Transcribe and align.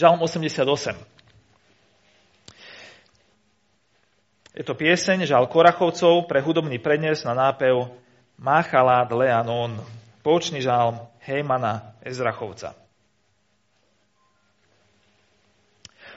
Žalm 0.00 0.24
88. 0.24 0.96
Je 4.56 4.64
to 4.64 4.72
pieseň 4.72 5.28
Žal 5.28 5.44
Korachovcov 5.44 6.24
pre 6.24 6.40
hudobný 6.40 6.80
prednes 6.80 7.20
na 7.28 7.36
nápev 7.36 7.84
Machalát 8.40 9.12
Leanon, 9.12 9.76
poučný 10.24 10.64
žalm 10.64 11.04
Hejmana 11.20 11.92
Ezrachovca. 12.00 12.72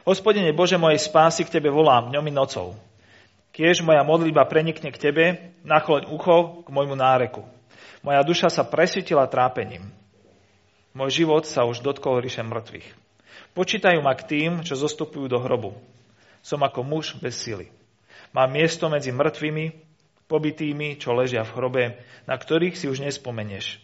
Hospodine 0.07 0.55
Bože 0.55 0.79
mojej 0.79 1.03
spásy, 1.03 1.43
k 1.43 1.59
Tebe 1.59 1.67
volám 1.67 2.07
dňom 2.07 2.23
i 2.23 2.31
nocou. 2.31 2.79
Kiež 3.51 3.83
moja 3.83 4.07
modlitba 4.07 4.47
prenikne 4.47 4.95
k 4.95 5.01
Tebe, 5.11 5.25
nachloň 5.67 6.07
ucho 6.07 6.63
k 6.63 6.71
môjmu 6.71 6.95
náreku. 6.95 7.43
Moja 7.99 8.23
duša 8.23 8.47
sa 8.47 8.63
presvítila 8.63 9.27
trápením. 9.27 9.91
Môj 10.95 11.27
život 11.27 11.43
sa 11.43 11.67
už 11.67 11.83
dotkol 11.83 12.23
ríše 12.23 12.47
mŕtvych. 12.47 13.02
Počítajú 13.53 13.99
ma 14.01 14.13
k 14.17 14.27
tým, 14.27 14.51
čo 14.65 14.73
zostupujú 14.73 15.29
do 15.29 15.37
hrobu. 15.37 15.77
Som 16.43 16.65
ako 16.65 16.81
muž 16.83 17.15
bez 17.21 17.39
sily. 17.39 17.69
Má 18.33 18.49
miesto 18.49 18.89
medzi 18.89 19.13
mŕtvými, 19.13 19.65
pobytými, 20.25 20.97
čo 20.97 21.13
ležia 21.13 21.45
v 21.45 21.53
hrobe, 21.53 21.83
na 22.25 22.33
ktorých 22.33 22.73
si 22.73 22.89
už 22.89 23.05
nespomenieš, 23.05 23.77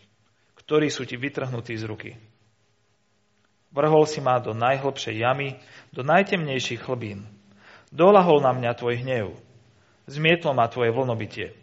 ktorí 0.58 0.90
sú 0.90 1.06
ti 1.06 1.14
vytrhnutí 1.14 1.78
z 1.78 1.86
ruky. 1.86 2.12
Vrhol 3.70 4.10
si 4.10 4.18
ma 4.18 4.42
do 4.42 4.58
najhlbšej 4.58 5.22
jamy, 5.22 5.62
do 5.94 6.02
najtemnejších 6.02 6.82
chlbín. 6.82 7.30
Dolahol 7.94 8.42
na 8.42 8.50
mňa 8.50 8.72
tvoj 8.74 8.98
hnev. 9.06 9.38
Zmietlo 10.10 10.58
ma 10.58 10.66
tvoje 10.66 10.90
vlnobytie. 10.90 11.54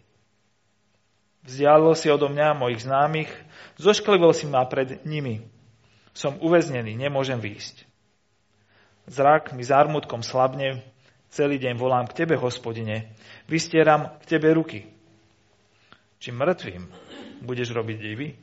Vzdialil 1.43 1.95
si 1.99 2.07
odo 2.07 2.31
mňa 2.31 2.55
mojich 2.55 2.83
známych, 2.83 3.31
zošklivil 3.79 4.31
si 4.31 4.47
ma 4.47 4.63
pred 4.63 5.03
nimi. 5.03 5.43
Som 6.17 6.41
uväznený, 6.41 6.97
nemôžem 6.97 7.37
výjsť. 7.37 7.85
Zrak 9.05 9.53
mi 9.53 9.61
zármutkom 9.61 10.25
slabne, 10.25 10.81
Celý 11.27 11.59
deň 11.59 11.75
volám 11.75 12.07
k 12.07 12.23
Tebe, 12.23 12.39
hospodine, 12.39 13.11
vystieram 13.51 14.15
k 14.23 14.37
Tebe 14.37 14.55
ruky. 14.55 14.87
Či 16.17 16.31
mŕtvým 16.31 16.87
budeš 17.43 17.75
robiť 17.75 17.97
divy? 17.99 18.33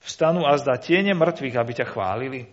Vstanú 0.00 0.48
a 0.48 0.56
zdá 0.56 0.80
tiene 0.80 1.12
mŕtvych, 1.12 1.54
aby 1.54 1.72
ťa 1.76 1.86
chválili? 1.92 2.48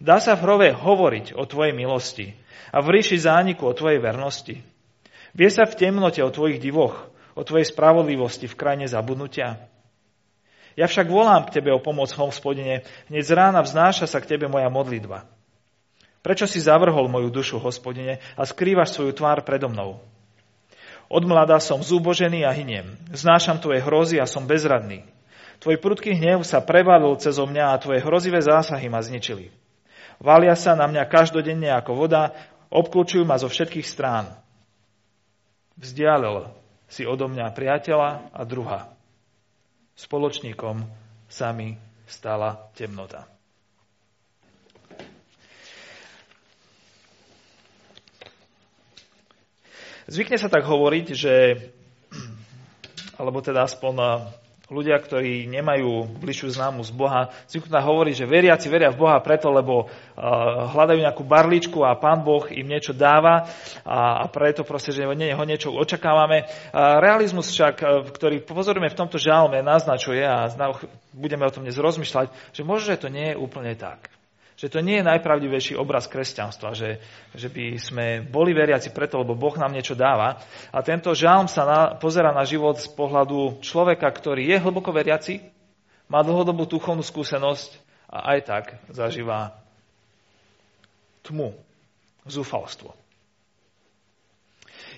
Dá 0.00 0.18
sa 0.18 0.34
v 0.34 0.42
hrove 0.48 0.68
hovoriť 0.74 1.36
o 1.36 1.44
Tvojej 1.44 1.76
milosti 1.76 2.34
a 2.74 2.82
v 2.82 2.98
ríši 2.98 3.20
zániku 3.20 3.68
o 3.68 3.76
Tvojej 3.76 4.00
vernosti. 4.00 4.58
Vie 5.36 5.50
sa 5.52 5.68
v 5.68 5.76
temnote 5.76 6.24
o 6.24 6.34
Tvojich 6.34 6.58
divoch, 6.58 7.12
o 7.36 7.42
Tvojej 7.44 7.68
spravodlivosti 7.68 8.48
v 8.48 8.58
krajine 8.58 8.86
zabudnutia. 8.90 9.70
Ja 10.74 10.90
však 10.90 11.06
volám 11.06 11.46
k 11.46 11.58
Tebe 11.60 11.70
o 11.70 11.78
pomoc, 11.78 12.10
hospodine, 12.18 12.82
hneď 13.06 13.22
z 13.22 13.32
rána 13.34 13.62
vznáša 13.62 14.10
sa 14.10 14.18
k 14.18 14.34
Tebe 14.34 14.50
moja 14.50 14.66
modlitba. 14.66 15.26
Prečo 16.24 16.48
si 16.48 16.58
zavrhol 16.58 17.06
moju 17.06 17.30
dušu, 17.30 17.60
hospodine, 17.60 18.18
a 18.34 18.42
skrývaš 18.42 18.96
svoju 18.96 19.12
tvár 19.12 19.44
predo 19.44 19.68
mnou? 19.70 20.00
Od 21.12 21.22
mladá 21.28 21.60
som 21.60 21.84
zúbožený 21.84 22.48
a 22.48 22.50
hyniem. 22.50 22.96
Znášam 23.12 23.60
tvoje 23.60 23.84
hrozy 23.84 24.16
a 24.18 24.26
som 24.26 24.48
bezradný. 24.48 25.04
Tvoj 25.60 25.78
prudký 25.78 26.16
hnev 26.16 26.42
sa 26.42 26.64
prevalil 26.64 27.14
cez 27.20 27.36
mňa 27.36 27.76
a 27.76 27.80
tvoje 27.80 28.00
hrozivé 28.02 28.40
zásahy 28.40 28.88
ma 28.88 29.04
zničili. 29.04 29.52
Valia 30.18 30.56
sa 30.56 30.72
na 30.72 30.88
mňa 30.88 31.04
každodenne 31.06 31.70
ako 31.76 31.92
voda, 31.92 32.32
obklúčujú 32.72 33.22
ma 33.28 33.36
zo 33.36 33.52
všetkých 33.52 33.86
strán. 33.86 34.32
Vzdialil 35.76 36.50
si 36.88 37.04
odo 37.04 37.28
mňa 37.28 37.52
priateľa 37.52 38.32
a 38.32 38.42
druha. 38.48 38.93
Spoločníkom 39.94 40.82
sa 41.30 41.54
mi 41.54 41.78
stala 42.04 42.70
temnota. 42.74 43.26
Zvykne 50.04 50.36
sa 50.36 50.52
tak 50.52 50.68
hovoriť, 50.68 51.06
že, 51.16 51.34
alebo 53.16 53.40
teda 53.40 53.64
aspoň 53.64 53.94
ľudia, 54.72 54.96
ktorí 54.96 55.44
nemajú 55.44 56.20
bližšiu 56.24 56.56
známu 56.56 56.80
z 56.88 56.92
Boha, 56.96 57.28
zvyknú 57.52 57.68
tak 57.68 57.84
hovoriť, 57.84 58.14
že 58.16 58.30
veriaci 58.30 58.66
veria 58.72 58.88
v 58.88 59.00
Boha 59.04 59.20
preto, 59.20 59.52
lebo 59.52 59.84
uh, 59.84 59.88
hľadajú 60.72 61.04
nejakú 61.04 61.20
barličku 61.20 61.84
a 61.84 62.00
Pán 62.00 62.24
Boh 62.24 62.48
im 62.48 62.64
niečo 62.64 62.96
dáva 62.96 63.44
a, 63.84 64.24
a 64.24 64.26
preto 64.32 64.64
proste, 64.64 64.96
že 64.96 65.04
ho 65.04 65.44
niečo 65.44 65.68
očakávame. 65.68 66.48
Uh, 66.72 66.96
realizmus 67.04 67.52
však, 67.52 67.74
uh, 67.84 67.88
ktorý 68.08 68.40
pozorujeme 68.40 68.88
v 68.88 68.98
tomto 68.98 69.20
žalme, 69.20 69.60
naznačuje 69.60 70.24
a 70.24 70.48
budeme 71.12 71.44
o 71.44 71.52
tom 71.52 71.68
dnes 71.68 71.76
rozmýšľať, 71.76 72.32
že 72.56 72.64
možno, 72.64 72.96
že 72.96 73.02
to 73.04 73.12
nie 73.12 73.36
je 73.36 73.36
úplne 73.36 73.76
tak. 73.76 74.08
Že 74.54 74.70
to 74.70 74.78
nie 74.86 75.02
je 75.02 75.08
najpravdivejší 75.10 75.74
obraz 75.74 76.06
kresťanstva, 76.06 76.78
že, 76.78 77.02
že 77.34 77.50
by 77.50 77.74
sme 77.74 78.06
boli 78.22 78.54
veriaci 78.54 78.94
preto, 78.94 79.18
lebo 79.18 79.34
Boh 79.34 79.54
nám 79.58 79.74
niečo 79.74 79.98
dáva. 79.98 80.38
A 80.70 80.78
tento 80.86 81.10
žalm 81.10 81.50
sa 81.50 81.66
na, 81.66 81.80
pozera 81.98 82.30
na 82.30 82.46
život 82.46 82.78
z 82.78 82.86
pohľadu 82.94 83.58
človeka, 83.66 84.06
ktorý 84.06 84.46
je 84.46 84.62
hlboko 84.62 84.94
veriaci, 84.94 85.42
má 86.06 86.22
dlhodobú 86.22 86.70
duchovnú 86.70 87.02
skúsenosť 87.02 87.82
a 88.06 88.36
aj 88.36 88.38
tak 88.46 88.64
zažíva 88.94 89.58
tmu, 91.26 91.56
zúfalstvo. 92.28 92.94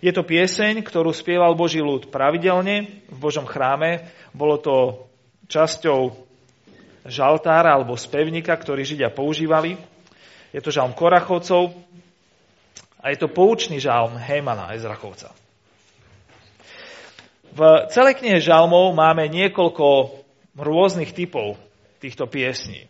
Je 0.05 0.12
to 0.12 0.27
pieseň, 0.27 0.84
ktorú 0.84 1.17
spieval 1.17 1.56
Boží 1.56 1.81
ľud 1.81 2.12
pravidelne 2.12 3.00
v 3.09 3.17
Božom 3.17 3.49
chráme. 3.49 4.05
Bolo 4.37 4.61
to 4.61 4.75
časťou 5.49 6.25
žaltára 7.06 7.75
alebo 7.75 7.99
spevníka, 7.99 8.55
ktorý 8.55 8.83
Židia 8.83 9.11
používali. 9.11 9.78
Je 10.50 10.61
to 10.62 10.71
žalm 10.71 10.94
Korachovcov 10.94 11.75
a 13.03 13.15
je 13.15 13.19
to 13.19 13.31
poučný 13.31 13.78
žalm 13.78 14.19
Hejmana 14.19 14.75
Ezrachovca. 14.75 15.31
V 17.56 17.61
celej 17.89 18.21
knihe 18.21 18.37
žalmov 18.37 18.93
máme 18.93 19.33
niekoľko 19.33 20.12
rôznych 20.61 21.17
typov 21.17 21.56
týchto 22.03 22.28
piesní. 22.28 22.84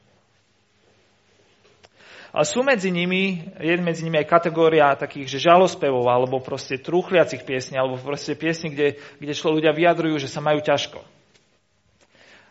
A 2.37 2.45
sú 2.45 2.61
medzi 2.61 2.93
nimi, 2.93 3.49
je 3.57 3.81
medzi 3.81 4.05
nimi 4.05 4.21
aj 4.21 4.29
kategória 4.29 4.93
takých, 4.93 5.39
že 5.39 5.49
žalospevov, 5.49 6.05
alebo 6.05 6.37
proste 6.45 6.77
trúchliacich 6.77 7.49
piesní, 7.49 7.81
alebo 7.81 7.97
proste 7.97 8.37
piesní, 8.37 8.77
kde, 8.77 9.01
kde 9.17 9.33
ľudia 9.33 9.73
vyjadrujú, 9.73 10.21
že 10.21 10.29
sa 10.29 10.45
majú 10.45 10.61
ťažko. 10.61 11.01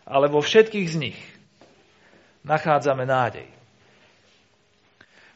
Ale 0.10 0.26
vo 0.26 0.42
všetkých 0.42 0.88
z 0.90 0.96
nich 0.98 1.20
nachádzame 2.46 3.04
nádej. 3.04 3.50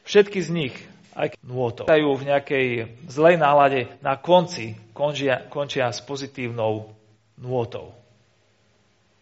Všetky 0.05 0.39
z 0.41 0.49
nich, 0.49 0.75
aj 1.17 1.35
nôto, 1.43 1.85
dajú 1.89 2.15
v 2.15 2.27
nejakej 2.29 2.67
zlej 3.09 3.35
nálade, 3.37 3.89
na 3.99 4.15
konci 4.15 4.77
končia, 4.93 5.45
končia 5.49 5.89
s 5.89 6.01
pozitívnou 6.05 6.93
nôtou. 7.37 7.93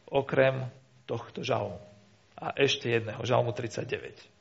Okrem 0.08 0.68
tohto 1.08 1.44
žalmu. 1.44 1.80
A 2.38 2.54
ešte 2.54 2.92
jedného, 2.92 3.20
žalmu 3.26 3.52
39. 3.52 4.38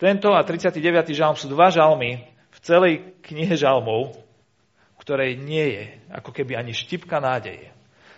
Tento 0.00 0.34
a 0.34 0.42
39. 0.42 1.14
žalm 1.14 1.36
sú 1.38 1.46
dva 1.52 1.70
žalmy 1.70 2.26
v 2.50 2.58
celej 2.64 2.94
knihe 3.22 3.54
žalmov, 3.54 4.16
v 4.94 4.98
ktorej 4.98 5.38
nie 5.38 5.66
je 5.70 5.84
ako 6.10 6.30
keby 6.34 6.58
ani 6.58 6.74
štipka 6.74 7.22
nádeje. 7.22 7.70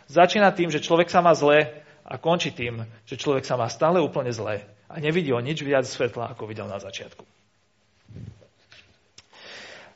Začína 0.07 0.55
tým, 0.55 0.71
že 0.71 0.81
človek 0.81 1.11
sa 1.11 1.21
má 1.21 1.35
zle 1.35 1.85
a 2.07 2.23
končí 2.23 2.55
tým, 2.55 2.87
že 3.03 3.19
človek 3.19 3.43
sa 3.43 3.59
má 3.59 3.67
stále 3.67 3.99
úplne 3.99 4.31
zle 4.31 4.63
a 4.87 4.95
nevidí 5.03 5.35
o 5.35 5.43
nič 5.43 5.67
viac 5.67 5.83
svetla, 5.83 6.31
ako 6.33 6.47
videl 6.47 6.71
na 6.71 6.79
začiatku. 6.79 7.27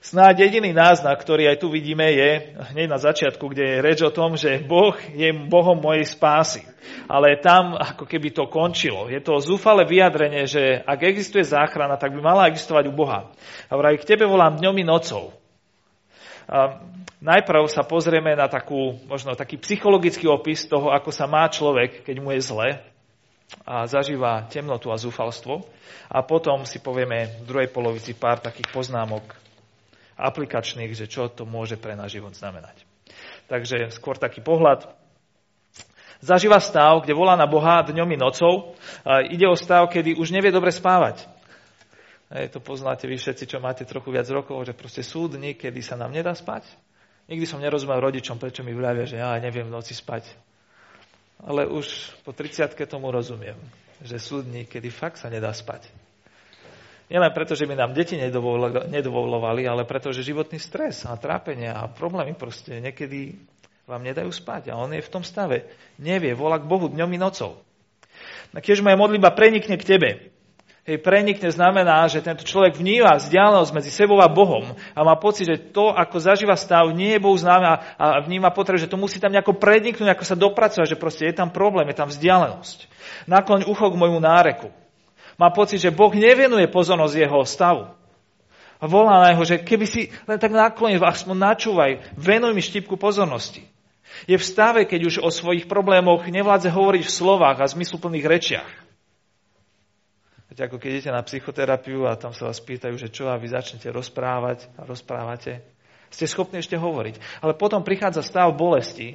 Snáď 0.01 0.49
jediný 0.49 0.73
náznak, 0.73 1.23
ktorý 1.23 1.53
aj 1.53 1.61
tu 1.61 1.69
vidíme, 1.71 2.03
je 2.09 2.57
hneď 2.73 2.89
na 2.89 2.97
začiatku, 2.97 3.53
kde 3.53 3.63
je 3.63 3.83
reč 3.85 4.01
o 4.01 4.11
tom, 4.11 4.35
že 4.35 4.59
Boh 4.65 4.97
je 5.13 5.29
Bohom 5.31 5.77
mojej 5.77 6.09
spásy. 6.09 6.65
Ale 7.05 7.37
tam 7.39 7.77
ako 7.77 8.09
keby 8.09 8.33
to 8.33 8.49
končilo. 8.49 9.13
Je 9.13 9.21
to 9.21 9.37
zúfale 9.39 9.85
vyjadrenie, 9.85 10.49
že 10.49 10.81
ak 10.83 11.05
existuje 11.05 11.45
záchrana, 11.45 12.01
tak 12.01 12.17
by 12.17 12.21
mala 12.25 12.49
existovať 12.49 12.89
u 12.89 12.97
Boha. 12.97 13.29
A 13.69 13.73
vraj 13.77 14.01
k 14.01 14.09
tebe 14.17 14.25
volám 14.25 14.57
dňom 14.59 14.81
i 14.81 14.85
nocou. 14.89 15.37
Najprv 17.21 17.69
sa 17.71 17.87
pozrieme 17.87 18.35
na 18.35 18.51
takú, 18.51 18.99
možno 19.07 19.39
taký 19.39 19.61
psychologický 19.61 20.27
opis 20.27 20.67
toho, 20.67 20.91
ako 20.91 21.15
sa 21.15 21.31
má 21.31 21.47
človek, 21.47 22.03
keď 22.03 22.17
mu 22.19 22.35
je 22.35 22.43
zle 22.43 22.69
a 23.67 23.87
zažíva 23.87 24.47
temnotu 24.51 24.91
a 24.91 24.99
zúfalstvo. 24.99 25.63
A 26.11 26.27
potom 26.27 26.67
si 26.67 26.83
povieme 26.83 27.39
v 27.39 27.47
druhej 27.47 27.69
polovici 27.71 28.19
pár 28.19 28.43
takých 28.43 28.67
poznámok 28.75 29.23
aplikačných, 30.19 30.91
že 30.91 31.07
čo 31.07 31.31
to 31.31 31.47
môže 31.47 31.79
pre 31.79 31.95
náš 31.95 32.19
život 32.19 32.35
znamenať. 32.35 32.83
Takže 33.47 33.95
skôr 33.95 34.19
taký 34.19 34.43
pohľad. 34.43 34.91
Zažíva 36.21 36.61
stav, 36.61 37.01
kde 37.01 37.17
volá 37.17 37.39
na 37.39 37.49
Boha 37.49 37.81
dňom 37.81 38.11
i 38.13 38.19
nocou. 38.19 38.77
Ide 39.07 39.47
o 39.49 39.57
stav, 39.57 39.89
kedy 39.89 40.19
už 40.19 40.35
nevie 40.35 40.53
dobre 40.53 40.75
spávať. 40.75 41.25
Hej, 42.31 42.55
to 42.55 42.63
poznáte 42.63 43.11
vy 43.11 43.19
všetci, 43.19 43.45
čo 43.51 43.59
máte 43.59 43.83
trochu 43.83 44.15
viac 44.15 44.31
rokov, 44.31 44.63
že 44.63 44.71
proste 44.71 45.03
sú 45.03 45.27
dny, 45.27 45.59
kedy 45.59 45.83
sa 45.83 45.99
nám 45.99 46.15
nedá 46.15 46.31
spať. 46.31 46.63
Nikdy 47.27 47.43
som 47.43 47.59
nerozumel 47.59 47.99
rodičom, 47.99 48.39
prečo 48.39 48.63
mi 48.63 48.71
vľavia, 48.71 49.03
že 49.03 49.19
ja 49.19 49.35
neviem 49.43 49.67
v 49.67 49.75
noci 49.75 49.99
spať. 49.99 50.31
Ale 51.43 51.67
už 51.67 52.15
po 52.23 52.31
30 52.31 52.71
tomu 52.87 53.11
rozumiem, 53.11 53.59
že 53.99 54.23
sú 54.23 54.47
dny, 54.47 54.71
kedy 54.71 54.95
fakt 54.95 55.19
sa 55.19 55.27
nedá 55.27 55.51
spať. 55.51 55.91
Nielen 57.11 57.35
preto, 57.35 57.59
že 57.59 57.67
by 57.67 57.75
nám 57.75 57.99
deti 57.99 58.15
nedovolovali, 58.15 59.67
ale 59.67 59.83
preto, 59.83 60.15
že 60.15 60.23
životný 60.23 60.63
stres 60.63 61.03
a 61.11 61.19
trápenie 61.19 61.67
a 61.67 61.91
problémy 61.91 62.39
proste 62.39 62.79
niekedy 62.79 63.35
vám 63.91 64.07
nedajú 64.07 64.31
spať. 64.31 64.71
A 64.71 64.79
on 64.79 64.95
je 64.95 65.03
v 65.03 65.11
tom 65.11 65.27
stave. 65.27 65.67
Nevie, 65.99 66.39
volá 66.39 66.63
k 66.63 66.71
Bohu 66.71 66.87
dňom 66.87 67.11
i 67.11 67.19
nocou. 67.19 67.59
A 68.55 68.63
keď 68.63 68.87
moja 68.87 68.95
modlitba 68.95 69.35
prenikne 69.35 69.75
k 69.75 69.83
tebe, 69.99 70.31
hej, 70.91 70.99
prenikne 70.99 71.47
znamená, 71.55 72.11
že 72.11 72.19
tento 72.19 72.43
človek 72.43 72.75
vníma 72.75 73.23
vzdialenosť 73.23 73.71
medzi 73.71 73.95
sebou 73.95 74.19
a 74.19 74.27
Bohom 74.27 74.75
a 74.75 75.01
má 75.07 75.15
pocit, 75.15 75.47
že 75.47 75.71
to, 75.71 75.95
ako 75.95 76.19
zažíva 76.19 76.59
stav, 76.59 76.91
nie 76.91 77.15
je 77.15 77.23
Bohu 77.23 77.39
známe 77.39 77.63
a, 77.63 77.77
a 77.95 78.07
vníma 78.27 78.51
potrebu, 78.51 78.83
že 78.83 78.91
to 78.91 78.99
musí 78.99 79.23
tam 79.23 79.31
nejako 79.31 79.55
preniknúť, 79.55 80.11
ako 80.11 80.25
sa 80.27 80.35
dopracovať, 80.35 80.87
že 80.91 80.99
proste 80.99 81.31
je 81.31 81.39
tam 81.39 81.55
problém, 81.55 81.87
je 81.89 82.01
tam 82.03 82.11
vzdialenosť. 82.11 82.91
Nakloň 83.31 83.71
ucho 83.71 83.87
k 83.87 84.01
môjmu 84.03 84.19
náreku 84.19 84.75
má 85.41 85.49
pocit, 85.49 85.81
že 85.81 85.95
Boh 85.95 86.13
nevenuje 86.13 86.69
pozornosť 86.69 87.15
jeho 87.17 87.41
stavu. 87.49 87.89
A 88.81 88.85
volá 88.85 89.25
na 89.25 89.33
jeho, 89.33 89.45
že 89.45 89.57
keby 89.61 89.87
si 89.89 90.13
len 90.29 90.37
tak 90.37 90.53
naklonil, 90.53 91.01
aspoň 91.01 91.37
načúvaj, 91.37 91.93
venuj 92.17 92.53
mi 92.53 92.61
štipku 92.61 93.01
pozornosti. 93.01 93.65
Je 94.29 94.37
v 94.37 94.45
stave, 94.45 94.85
keď 94.85 95.01
už 95.07 95.17
o 95.25 95.33
svojich 95.33 95.65
problémoch 95.65 96.29
nevládze 96.29 96.69
hovoriť 96.69 97.03
v 97.05 97.15
slovách 97.15 97.57
a 97.61 97.71
zmysluplných 97.73 98.27
rečiach. 98.27 98.90
Viete, 100.51 100.67
ako 100.67 100.83
keď 100.83 100.91
idete 100.91 101.11
na 101.15 101.23
psychoterapiu 101.23 102.11
a 102.11 102.19
tam 102.19 102.35
sa 102.35 102.51
vás 102.51 102.59
pýtajú, 102.59 102.99
že 102.99 103.07
čo 103.07 103.31
a 103.31 103.39
vy 103.39 103.55
začnete 103.55 103.87
rozprávať 103.95 104.67
a 104.75 104.83
rozprávate, 104.83 105.63
ste 106.11 106.27
schopní 106.27 106.59
ešte 106.59 106.75
hovoriť. 106.75 107.47
Ale 107.47 107.55
potom 107.55 107.87
prichádza 107.87 108.27
stav 108.27 108.51
bolesti, 108.59 109.15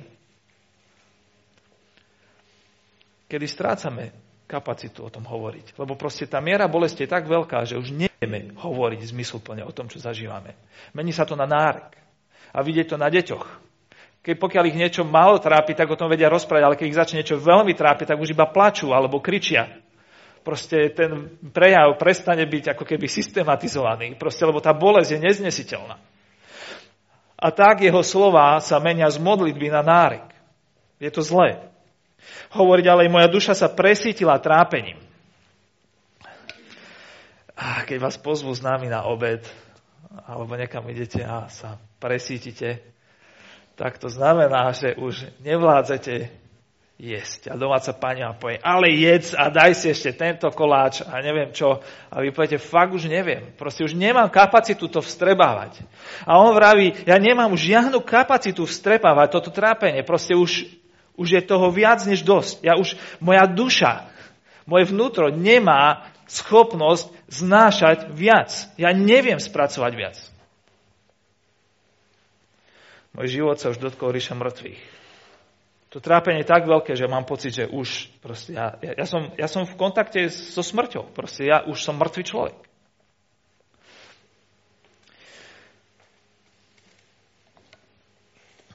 kedy 3.28 3.46
strácame 3.52 4.16
kapacitu 4.48 5.04
o 5.04 5.12
tom 5.12 5.28
hovoriť. 5.28 5.76
Lebo 5.76 6.00
proste 6.00 6.24
tá 6.24 6.40
miera 6.40 6.72
bolesti 6.72 7.04
je 7.04 7.12
tak 7.12 7.28
veľká, 7.28 7.68
že 7.68 7.76
už 7.76 7.92
nevieme 7.92 8.56
hovoriť 8.56 9.12
zmysluplne 9.12 9.68
o 9.68 9.76
tom, 9.76 9.92
čo 9.92 10.00
zažívame. 10.00 10.56
Mení 10.96 11.12
sa 11.12 11.28
to 11.28 11.36
na 11.36 11.44
nárek. 11.44 12.00
A 12.56 12.64
vidieť 12.64 12.96
to 12.96 12.98
na 12.98 13.12
deťoch. 13.12 13.68
Keď 14.24 14.36
pokiaľ 14.40 14.64
ich 14.72 14.80
niečo 14.80 15.04
malo 15.04 15.36
trápi, 15.36 15.76
tak 15.76 15.92
o 15.92 16.00
tom 16.00 16.08
vedia 16.08 16.32
rozprávať, 16.32 16.64
ale 16.64 16.80
keď 16.80 16.88
ich 16.88 16.98
začne 16.98 17.20
niečo 17.20 17.44
veľmi 17.44 17.76
trápiť, 17.76 18.16
tak 18.16 18.22
už 18.24 18.32
iba 18.32 18.48
plačú 18.48 18.96
alebo 18.96 19.20
kričia. 19.20 19.85
Proste 20.46 20.94
ten 20.94 21.42
prejav 21.50 21.98
prestane 21.98 22.46
byť 22.46 22.78
ako 22.78 22.86
keby 22.86 23.10
systematizovaný, 23.10 24.14
proste, 24.14 24.46
lebo 24.46 24.62
tá 24.62 24.78
bolesť 24.78 25.18
je 25.18 25.26
neznesiteľná. 25.26 25.98
A 27.36 27.48
tak 27.50 27.82
jeho 27.82 28.06
slova 28.06 28.62
sa 28.62 28.78
menia 28.78 29.10
z 29.10 29.18
modlitby 29.18 29.74
na 29.74 29.82
nárek. 29.82 30.30
Je 31.02 31.10
to 31.10 31.26
zlé. 31.26 31.66
Hovorí 32.54 32.86
ďalej, 32.86 33.10
moja 33.10 33.26
duša 33.26 33.58
sa 33.58 33.74
presítila 33.74 34.38
trápením. 34.38 35.02
A 37.58 37.82
keď 37.82 38.06
vás 38.06 38.16
pozvú 38.22 38.54
s 38.54 38.62
nami 38.62 38.86
na 38.86 39.04
obed, 39.10 39.42
alebo 40.30 40.54
niekam 40.54 40.86
idete 40.88 41.26
a 41.26 41.50
sa 41.50 41.82
presítite, 41.98 42.86
tak 43.76 43.98
to 43.98 44.08
znamená, 44.08 44.72
že 44.72 44.96
už 44.96 45.28
nevládzete 45.44 46.45
jesť. 46.96 47.52
A 47.52 47.60
domáca 47.60 47.92
pani 47.92 48.24
vám 48.24 48.40
povie, 48.40 48.58
ale 48.64 48.88
jedz 48.96 49.36
a 49.36 49.52
daj 49.52 49.76
si 49.76 49.92
ešte 49.92 50.16
tento 50.16 50.48
koláč 50.56 51.04
a 51.04 51.20
neviem 51.20 51.52
čo. 51.52 51.84
A 52.08 52.24
vy 52.24 52.32
poviete, 52.32 52.56
fakt 52.56 52.96
už 52.96 53.12
neviem. 53.12 53.52
Proste 53.60 53.84
už 53.84 53.98
nemám 53.98 54.32
kapacitu 54.32 54.88
to 54.88 55.04
vstrebávať. 55.04 55.84
A 56.24 56.40
on 56.40 56.56
vraví, 56.56 56.96
ja 57.04 57.20
nemám 57.20 57.52
už 57.52 57.68
žiadnu 57.68 58.00
kapacitu 58.00 58.64
vstrebávať 58.64 59.28
toto 59.28 59.52
trápenie. 59.52 60.08
Proste 60.08 60.34
už 60.40 60.68
už 61.16 61.28
je 61.32 61.42
toho 61.42 61.72
viac 61.72 62.04
než 62.04 62.22
dosť. 62.28 62.64
Ja 62.64 62.76
už, 62.76 63.00
moja 63.24 63.48
duša, 63.48 64.08
moje 64.68 64.92
vnútro 64.92 65.32
nemá 65.32 66.12
schopnosť 66.28 67.12
znášať 67.32 68.12
viac. 68.12 68.52
Ja 68.76 68.92
neviem 68.92 69.40
spracovať 69.40 69.92
viac. 69.96 70.18
Môj 73.16 73.32
život 73.32 73.56
sa 73.56 73.72
už 73.72 73.80
dotkol 73.80 74.12
ríša 74.12 74.36
mŕtvych. 74.36 74.95
To 75.96 76.04
trápenie 76.04 76.44
je 76.44 76.52
tak 76.52 76.68
veľké, 76.68 76.92
že 76.92 77.08
mám 77.08 77.24
pocit, 77.24 77.56
že 77.56 77.72
už 77.72 78.12
proste 78.20 78.52
ja, 78.52 78.76
ja, 78.84 79.00
ja, 79.00 79.06
som, 79.08 79.32
ja 79.40 79.48
som 79.48 79.64
v 79.64 79.80
kontakte 79.80 80.28
so 80.28 80.60
smrťou. 80.60 81.16
Proste 81.16 81.48
ja 81.48 81.64
už 81.64 81.80
som 81.80 81.96
mŕtvý 81.96 82.24
človek. 82.28 82.58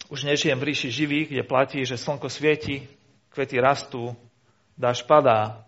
Už 0.08 0.24
nežijem 0.24 0.56
v 0.56 0.72
ríši 0.72 0.88
živých, 0.88 1.28
kde 1.28 1.44
platí, 1.44 1.84
že 1.84 2.00
slnko 2.00 2.32
svieti, 2.32 2.88
kvety 3.36 3.60
rastú, 3.60 4.16
dáš 4.72 5.04
padá 5.04 5.60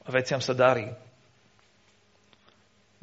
a 0.00 0.08
veciam 0.08 0.40
sa 0.40 0.56
darí. 0.56 0.88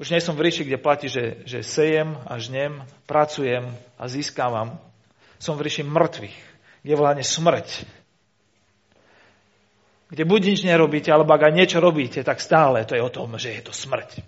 Už 0.01 0.09
nie 0.09 0.25
som 0.25 0.33
v 0.33 0.49
ríši, 0.49 0.65
kde 0.65 0.81
platí, 0.81 1.05
že, 1.05 1.45
že 1.45 1.61
sejem 1.61 2.17
a 2.25 2.41
žnem, 2.41 2.81
pracujem 3.05 3.69
a 3.93 4.09
získavam. 4.09 4.81
Som 5.39 5.55
v 5.55 5.65
ríši 5.65 5.87
mŕtvych, 5.87 6.37
kde 6.83 6.93
vládne 6.99 7.23
smrť. 7.23 7.87
Kde 10.09 10.23
buď 10.25 10.41
nič 10.51 10.59
nerobíte, 10.67 11.09
alebo 11.13 11.31
ak 11.31 11.47
aj 11.47 11.53
niečo 11.55 11.79
robíte, 11.79 12.19
tak 12.25 12.43
stále 12.43 12.83
to 12.83 12.97
je 12.97 13.01
o 13.01 13.13
tom, 13.13 13.39
že 13.39 13.55
je 13.55 13.61
to 13.63 13.71
smrť. 13.71 14.19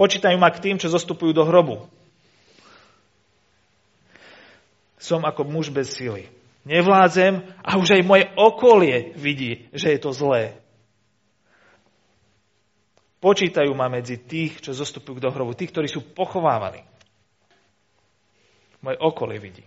Počítajú 0.00 0.36
ma 0.40 0.48
k 0.48 0.62
tým, 0.62 0.76
čo 0.80 0.88
zostupujú 0.88 1.36
do 1.36 1.44
hrobu. 1.44 1.84
Som 4.96 5.24
ako 5.28 5.44
muž 5.44 5.68
bez 5.68 5.92
sily. 5.92 6.28
Nevládzem 6.64 7.40
a 7.64 7.80
už 7.80 7.98
aj 7.98 8.02
moje 8.04 8.24
okolie 8.36 9.16
vidí, 9.16 9.68
že 9.72 9.96
je 9.96 9.98
to 10.00 10.12
zlé. 10.12 10.60
Počítajú 13.20 13.72
ma 13.76 13.88
medzi 13.92 14.16
tých, 14.16 14.64
čo 14.64 14.72
zostupujú 14.72 15.20
do 15.20 15.28
hrobu, 15.32 15.52
tých, 15.52 15.72
ktorí 15.72 15.88
sú 15.88 16.04
pochovávaní. 16.04 16.89
Moje 18.80 18.96
okolie 19.00 19.38
vidí. 19.40 19.64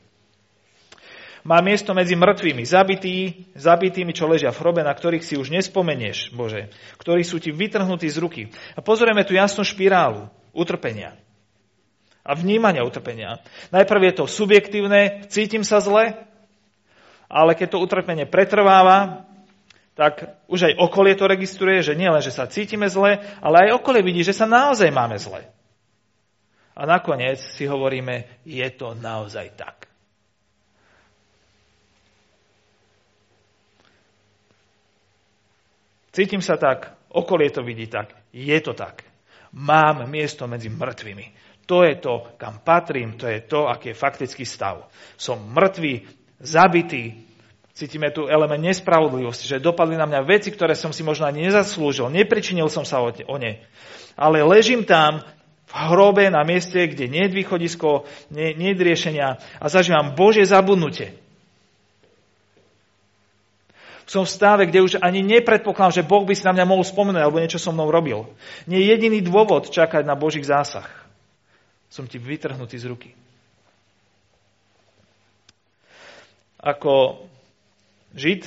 Má 1.44 1.60
miesto 1.60 1.92
medzi 1.92 2.16
mŕtvými, 2.16 2.64
zabitý, 2.64 3.46
zabitými, 3.60 4.16
čo 4.16 4.32
ležia 4.32 4.56
v 4.56 4.64
hrobe, 4.64 4.80
na 4.80 4.96
ktorých 4.96 5.28
si 5.28 5.36
už 5.36 5.52
nespomenieš, 5.52 6.32
Bože, 6.32 6.72
ktorí 7.04 7.28
sú 7.28 7.36
ti 7.44 7.52
vytrhnutí 7.52 8.08
z 8.08 8.18
ruky. 8.24 8.42
A 8.74 8.80
pozrieme 8.80 9.28
tu 9.28 9.36
jasnú 9.36 9.68
špirálu 9.68 10.32
utrpenia 10.56 11.20
a 12.24 12.32
vnímania 12.40 12.88
utrpenia. 12.88 13.44
Najprv 13.76 14.02
je 14.08 14.14
to 14.16 14.26
subjektívne, 14.32 15.28
cítim 15.28 15.68
sa 15.68 15.84
zle, 15.84 16.16
ale 17.28 17.52
keď 17.60 17.76
to 17.76 17.84
utrpenie 17.84 18.24
pretrváva, 18.24 19.28
tak 19.94 20.40
už 20.50 20.72
aj 20.72 20.80
okolie 20.80 21.14
to 21.14 21.30
registruje, 21.30 21.84
že 21.84 21.94
nie 21.94 22.10
len, 22.10 22.24
že 22.24 22.34
sa 22.34 22.50
cítime 22.50 22.90
zle, 22.90 23.22
ale 23.44 23.70
aj 23.70 23.84
okolie 23.84 24.02
vidí, 24.02 24.24
že 24.26 24.34
sa 24.34 24.50
naozaj 24.50 24.90
máme 24.90 25.20
zle. 25.20 25.46
A 26.74 26.90
nakoniec 26.90 27.38
si 27.54 27.70
hovoríme, 27.70 28.42
je 28.46 28.66
to 28.74 28.98
naozaj 28.98 29.54
tak. 29.54 29.94
Cítim 36.14 36.46
sa 36.46 36.62
tak, 36.62 36.94
okolie 37.10 37.50
to 37.50 37.66
vidí 37.66 37.90
tak, 37.90 38.14
je 38.30 38.58
to 38.62 38.78
tak. 38.78 39.02
Mám 39.54 40.06
miesto 40.10 40.46
medzi 40.46 40.70
mŕtvými. 40.70 41.26
To 41.66 41.82
je 41.82 41.96
to, 41.98 42.38
kam 42.38 42.62
patrím, 42.62 43.18
to 43.18 43.26
je 43.26 43.42
to, 43.46 43.66
aký 43.66 43.94
je 43.94 43.98
faktický 43.98 44.46
stav. 44.46 44.90
Som 45.18 45.54
mŕtvý, 45.54 46.06
zabitý, 46.38 47.24
cítime 47.74 48.14
tu 48.14 48.30
element 48.30 48.62
nespravodlivosti, 48.62 49.50
že 49.50 49.64
dopadli 49.64 49.98
na 49.98 50.06
mňa 50.06 50.22
veci, 50.22 50.54
ktoré 50.54 50.78
som 50.78 50.94
si 50.94 51.02
možno 51.02 51.26
ani 51.26 51.50
nezaslúžil, 51.50 52.14
nepričinil 52.14 52.70
som 52.70 52.86
sa 52.86 53.02
o 53.02 53.36
ne. 53.42 53.64
Ale 54.14 54.46
ležím 54.46 54.86
tam 54.86 55.26
v 55.74 55.90
hrobe 55.90 56.30
na 56.30 56.46
mieste, 56.46 56.86
kde 56.86 57.10
nie 57.10 57.26
je 57.26 57.34
východisko, 57.34 58.06
nie, 58.30 58.54
nie 58.54 58.78
je 58.78 58.86
riešenia 58.86 59.42
a 59.58 59.66
zažívam 59.66 60.14
Božie 60.14 60.46
zabudnutie 60.46 61.18
som 64.14 64.28
v 64.28 64.34
stave, 64.36 64.68
kde 64.68 64.84
už 64.84 64.94
ani 65.00 65.24
nepredpokladám, 65.24 66.04
že 66.04 66.08
Boh 66.08 66.22
by 66.28 66.36
si 66.36 66.44
na 66.44 66.54
mňa 66.54 66.66
mohol 66.68 66.86
spomenúť 66.86 67.24
alebo 67.24 67.40
niečo 67.40 67.58
so 67.58 67.72
mnou 67.72 67.90
robil. 67.90 68.28
Nie 68.68 68.84
je 68.84 68.94
jediný 68.94 69.20
dôvod 69.24 69.72
čakať 69.72 70.04
na 70.04 70.14
Božích 70.14 70.46
zásah. 70.46 70.86
Som 71.88 72.06
ti 72.06 72.20
vytrhnutý 72.20 72.78
z 72.78 72.86
ruky. 72.90 73.10
Ako 76.62 77.26
Žid, 78.14 78.46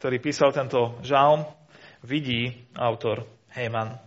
ktorý 0.00 0.16
písal 0.18 0.56
tento 0.56 0.96
žalm, 1.04 1.44
vidí 2.00 2.56
autor 2.72 3.28
Heyman 3.52 4.00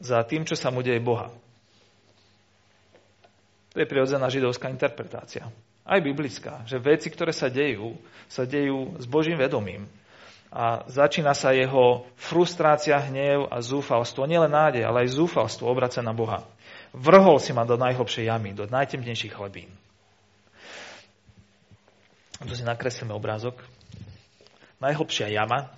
za 0.00 0.22
tým, 0.26 0.42
čo 0.48 0.58
sa 0.58 0.70
mu 0.74 0.82
deje 0.82 0.98
Boha. 1.02 1.30
To 3.74 3.76
je 3.82 3.90
prirodzená 3.90 4.30
židovská 4.30 4.70
interpretácia 4.70 5.50
aj 5.84 6.00
biblická, 6.00 6.64
že 6.64 6.80
veci, 6.80 7.12
ktoré 7.12 7.30
sa 7.30 7.52
dejú, 7.52 7.92
sa 8.24 8.48
dejú 8.48 8.96
s 8.96 9.04
Božím 9.04 9.36
vedomím. 9.36 9.84
A 10.54 10.86
začína 10.86 11.34
sa 11.34 11.50
jeho 11.52 12.06
frustrácia, 12.16 12.96
hnev 12.96 13.50
a 13.50 13.58
zúfalstvo, 13.60 14.24
nielen 14.24 14.54
nádej, 14.54 14.86
ale 14.86 15.04
aj 15.04 15.18
zúfalstvo 15.18 15.66
obraca 15.66 16.00
na 16.00 16.14
Boha. 16.14 16.46
Vrhol 16.94 17.42
si 17.42 17.50
ma 17.50 17.66
do 17.66 17.74
najhlbšej 17.74 18.30
jamy, 18.30 18.54
do 18.54 18.64
najtemnejších 18.70 19.34
hlebín. 19.34 19.68
Tu 22.44 22.54
si 22.54 22.64
nakreslíme 22.64 23.10
obrázok. 23.10 23.58
Najhlbšia 24.78 25.32
jama 25.32 25.74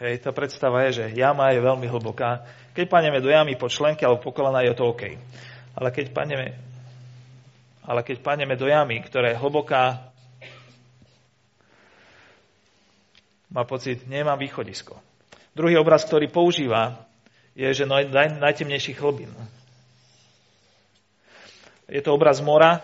Hej, 0.00 0.24
tá 0.24 0.32
predstava 0.32 0.88
je, 0.88 1.04
že 1.04 1.12
jama 1.12 1.52
je 1.52 1.60
veľmi 1.60 1.84
hlboká. 1.84 2.48
Keď 2.72 2.88
padneme 2.88 3.20
do 3.20 3.28
jamy 3.28 3.52
po 3.52 3.68
členky 3.68 4.00
alebo 4.08 4.24
po 4.24 4.32
kolena, 4.32 4.64
je 4.64 4.72
to 4.72 4.88
OK. 4.88 5.12
Ale 5.76 5.92
keď 5.92 6.16
padneme, 6.16 6.56
ale 7.84 8.00
keď 8.00 8.24
padneme 8.24 8.56
do 8.56 8.64
jamy, 8.64 9.04
ktorá 9.04 9.28
je 9.28 9.36
hlboká, 9.36 10.08
má 13.52 13.68
pocit, 13.68 14.08
nemá 14.08 14.40
východisko. 14.40 14.96
Druhý 15.52 15.76
obraz, 15.76 16.08
ktorý 16.08 16.32
používa, 16.32 17.04
je, 17.52 17.68
že 17.68 17.84
naj, 17.84 18.08
najtemnejších 18.40 18.96
hlbín. 19.04 19.28
Je 21.92 22.00
to 22.00 22.16
obraz 22.16 22.40
mora, 22.40 22.80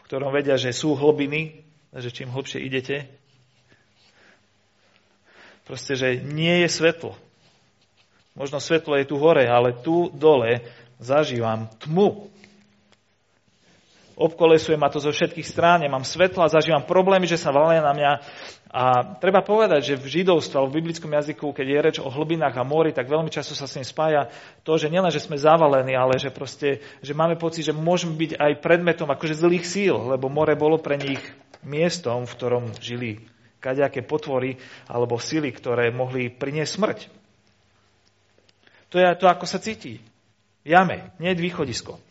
v 0.00 0.02
ktorom 0.10 0.34
vedia, 0.34 0.58
že 0.58 0.74
sú 0.74 0.98
hlbiny, 0.98 1.67
že 1.96 2.12
čím 2.12 2.28
hlbšie 2.28 2.60
idete, 2.60 3.08
proste, 5.64 5.96
že 5.96 6.20
nie 6.20 6.64
je 6.64 6.68
svetlo. 6.68 7.12
Možno 8.38 8.62
svetlo 8.62 8.96
je 8.96 9.08
tu 9.08 9.20
hore, 9.20 9.44
ale 9.44 9.76
tu 9.76 10.08
dole 10.14 10.62
zažívam 11.02 11.68
tmu. 11.82 12.30
Obkolesuje 14.18 14.74
ma 14.74 14.90
to 14.90 14.98
zo 14.98 15.14
všetkých 15.14 15.46
strán, 15.46 15.86
mám 15.86 16.02
svetlo 16.02 16.42
a 16.42 16.50
zažívam 16.50 16.82
problémy, 16.82 17.30
že 17.30 17.38
sa 17.38 17.54
valia 17.54 17.78
na 17.78 17.94
mňa. 17.94 18.12
A 18.68 19.14
treba 19.22 19.46
povedať, 19.46 19.94
že 19.94 19.94
v 19.94 20.20
židovstve, 20.20 20.58
v 20.58 20.76
biblickom 20.82 21.08
jazyku, 21.08 21.54
keď 21.54 21.66
je 21.70 21.78
reč 21.78 21.96
o 22.02 22.10
hlbinách 22.10 22.58
a 22.58 22.66
mori, 22.66 22.90
tak 22.90 23.06
veľmi 23.06 23.30
často 23.30 23.54
sa 23.54 23.70
s 23.70 23.78
tým 23.78 23.86
spája 23.86 24.26
to, 24.66 24.74
že 24.74 24.90
nielen, 24.90 25.14
že 25.14 25.22
sme 25.22 25.38
zavalení, 25.38 25.94
ale 25.94 26.18
že, 26.18 26.34
proste, 26.34 26.82
že 26.98 27.14
máme 27.14 27.38
pocit, 27.38 27.62
že 27.62 27.72
môžeme 27.72 28.18
byť 28.18 28.36
aj 28.36 28.52
predmetom 28.58 29.06
akože 29.06 29.38
zlých 29.38 29.64
síl, 29.64 29.94
lebo 29.94 30.26
more 30.26 30.58
bolo 30.58 30.82
pre 30.82 30.98
nich 30.98 31.22
miestom, 31.62 32.26
v 32.26 32.34
ktorom 32.34 32.64
žili 32.82 33.22
kaďaké 33.62 34.02
potvory 34.02 34.58
alebo 34.90 35.22
sily, 35.22 35.54
ktoré 35.54 35.94
mohli 35.94 36.26
priniesť 36.26 36.72
smrť. 36.74 36.98
To 38.90 38.98
je 38.98 39.06
to, 39.14 39.30
ako 39.30 39.46
sa 39.46 39.62
cíti. 39.62 40.02
Jame, 40.66 41.14
nie 41.22 41.32
je 41.32 41.40
východisko. 41.40 42.07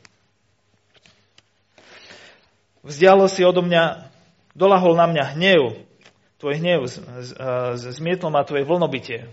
Vzdialo 2.88 3.28
si 3.28 3.44
odo 3.44 3.60
mňa, 3.60 4.08
dolahol 4.56 4.96
na 4.96 5.12
mňa 5.12 5.24
hnev, 5.36 5.76
tvoj 6.40 6.56
hnev, 6.56 6.88
zmietlo 7.76 8.32
ma 8.32 8.48
tvoje 8.48 8.64
vlnobytie. 8.64 9.28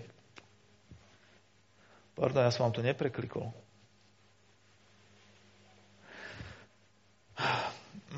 Pardon, 2.18 2.46
ja 2.46 2.50
som 2.50 2.66
vám 2.66 2.74
to 2.74 2.82
nepreklikol. 2.82 3.54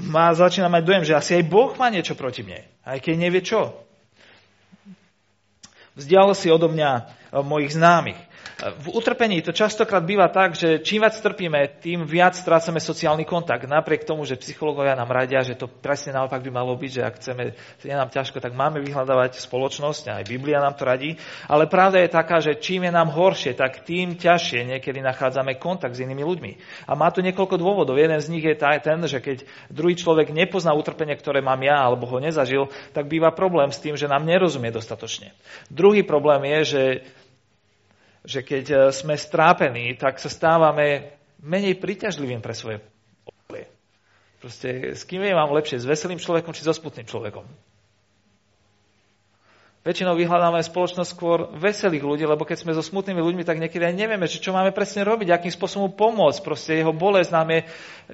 má, 0.01 0.33
začína 0.33 0.69
mať 0.69 0.83
dojem, 0.85 1.05
že 1.05 1.17
asi 1.17 1.33
aj 1.41 1.49
Boh 1.49 1.73
má 1.81 1.89
niečo 1.89 2.13
proti 2.13 2.45
mne, 2.45 2.65
aj 2.85 2.99
keď 3.01 3.15
nevie 3.17 3.41
čo. 3.41 3.73
Vzdial 5.97 6.37
si 6.37 6.53
odo 6.53 6.69
mňa 6.69 7.09
mojich 7.41 7.73
známych. 7.73 8.21
V 8.57 8.89
utrpení 8.89 9.45
to 9.45 9.53
častokrát 9.53 10.01
býva 10.01 10.33
tak, 10.33 10.57
že 10.57 10.81
čím 10.81 11.05
viac 11.05 11.13
trpíme, 11.13 11.77
tým 11.79 12.09
viac 12.09 12.33
strácame 12.33 12.81
sociálny 12.81 13.29
kontakt. 13.29 13.69
Napriek 13.69 14.09
tomu, 14.09 14.25
že 14.25 14.41
psychológovia 14.41 14.97
nám 14.97 15.13
radia, 15.13 15.45
že 15.45 15.59
to 15.59 15.69
presne 15.69 16.17
naopak 16.17 16.41
by 16.41 16.51
malo 16.51 16.73
byť, 16.73 16.91
že 16.91 17.03
ak 17.05 17.15
chceme, 17.21 17.43
je 17.85 17.93
nám 17.93 18.09
ťažko, 18.09 18.41
tak 18.41 18.57
máme 18.57 18.81
vyhľadávať 18.81 19.37
spoločnosť, 19.37 20.09
aj 20.09 20.25
Biblia 20.25 20.65
nám 20.65 20.73
to 20.73 20.89
radí. 20.89 21.21
Ale 21.47 21.69
pravda 21.69 22.01
je 22.01 22.11
taká, 22.11 22.41
že 22.41 22.57
čím 22.57 22.89
je 22.89 22.93
nám 22.97 23.13
horšie, 23.13 23.53
tak 23.53 23.85
tým 23.85 24.17
ťažšie 24.17 24.65
niekedy 24.65 25.05
nachádzame 25.05 25.61
kontakt 25.61 25.93
s 25.93 26.03
inými 26.03 26.25
ľuďmi. 26.25 26.53
A 26.89 26.97
má 26.97 27.13
to 27.13 27.21
niekoľko 27.21 27.61
dôvodov. 27.61 28.01
Jeden 28.01 28.19
z 28.19 28.31
nich 28.33 28.45
je 28.45 28.57
ten, 28.57 28.99
že 29.05 29.21
keď 29.21 29.45
druhý 29.69 29.93
človek 29.99 30.33
nepozná 30.33 30.73
utrpenie, 30.73 31.13
ktoré 31.19 31.45
mám 31.45 31.61
ja, 31.61 31.77
alebo 31.77 32.09
ho 32.09 32.17
nezažil, 32.17 32.73
tak 32.97 33.11
býva 33.11 33.35
problém 33.37 33.69
s 33.69 33.83
tým, 33.83 34.01
že 34.01 34.09
nám 34.09 34.25
nerozumie 34.25 34.73
dostatočne. 34.73 35.37
Druhý 35.69 36.01
problém 36.07 36.47
je, 36.57 36.61
že 36.65 36.83
že 38.27 38.43
keď 38.43 38.65
e, 38.67 38.77
sme 38.91 39.15
strápení, 39.15 39.95
tak 39.95 40.19
sa 40.19 40.27
stávame 40.27 41.15
menej 41.39 41.79
príťažlivým 41.79 42.43
pre 42.43 42.53
svoje 42.53 42.83
okolie. 43.23 43.71
Proste 44.43 44.99
s 44.99 45.07
kým 45.07 45.23
je 45.23 45.39
vám 45.39 45.55
lepšie, 45.55 45.79
s 45.79 45.87
veselým 45.87 46.19
človekom 46.19 46.51
či 46.51 46.67
so 46.67 46.75
smutným 46.75 47.07
človekom? 47.07 47.47
Väčšinou 49.87 50.19
vyhľadáme 50.19 50.59
spoločnosť 50.67 51.11
skôr 51.15 51.47
veselých 51.63 52.03
ľudí, 52.03 52.27
lebo 52.27 52.43
keď 52.43 52.59
sme 52.59 52.75
so 52.75 52.83
smutnými 52.83 53.23
ľuďmi, 53.23 53.47
tak 53.47 53.63
niekedy 53.63 53.87
aj 53.87 53.95
nevieme, 53.95 54.27
čo 54.27 54.51
máme 54.51 54.75
presne 54.75 55.07
robiť, 55.07 55.31
akým 55.31 55.55
spôsobom 55.55 55.95
pomôcť. 55.95 56.43
Proste 56.43 56.83
jeho 56.83 56.91
bolesť 56.91 57.31
nám 57.31 57.55
je, 57.55 57.61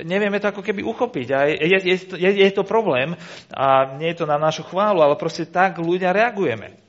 nevieme 0.05 0.37
to 0.37 0.53
ako 0.53 0.61
keby 0.61 0.85
uchopiť. 0.85 1.27
A 1.33 1.49
je, 1.49 1.79
je, 1.81 1.97
je, 2.13 2.31
je 2.45 2.51
to 2.53 2.69
problém 2.69 3.17
a 3.49 3.97
nie 3.97 4.13
je 4.13 4.21
to 4.21 4.29
na 4.29 4.37
našu 4.37 4.69
chválu, 4.69 5.01
ale 5.01 5.17
proste 5.17 5.49
tak 5.49 5.81
ľudia 5.81 6.13
reagujeme. 6.13 6.82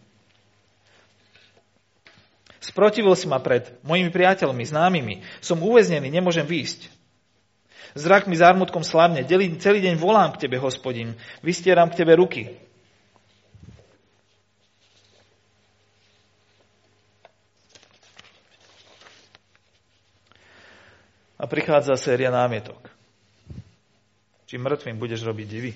Sprotivil 2.63 3.11
si 3.19 3.27
ma 3.27 3.43
pred 3.43 3.75
mojimi 3.83 4.07
priateľmi, 4.07 4.63
známymi. 4.63 5.19
Som 5.43 5.59
uväznený, 5.59 6.07
nemôžem 6.07 6.47
výjsť. 6.47 6.87
Zrak 7.91 8.23
mi 8.31 8.39
zármutkom 8.39 8.87
slabne. 8.87 9.27
Celý 9.59 9.79
deň 9.83 9.99
volám 9.99 10.31
k 10.31 10.47
Tebe, 10.47 10.63
hospodin. 10.63 11.11
Vystieram 11.43 11.91
k 11.91 11.99
Tebe 11.99 12.15
ruky. 12.15 12.55
A 21.35 21.43
prichádza 21.43 21.99
séria 21.99 22.31
námietok. 22.31 22.79
Či 24.47 24.55
mŕtvým 24.55 24.95
budeš 24.95 25.27
robiť 25.27 25.47
divy? 25.51 25.75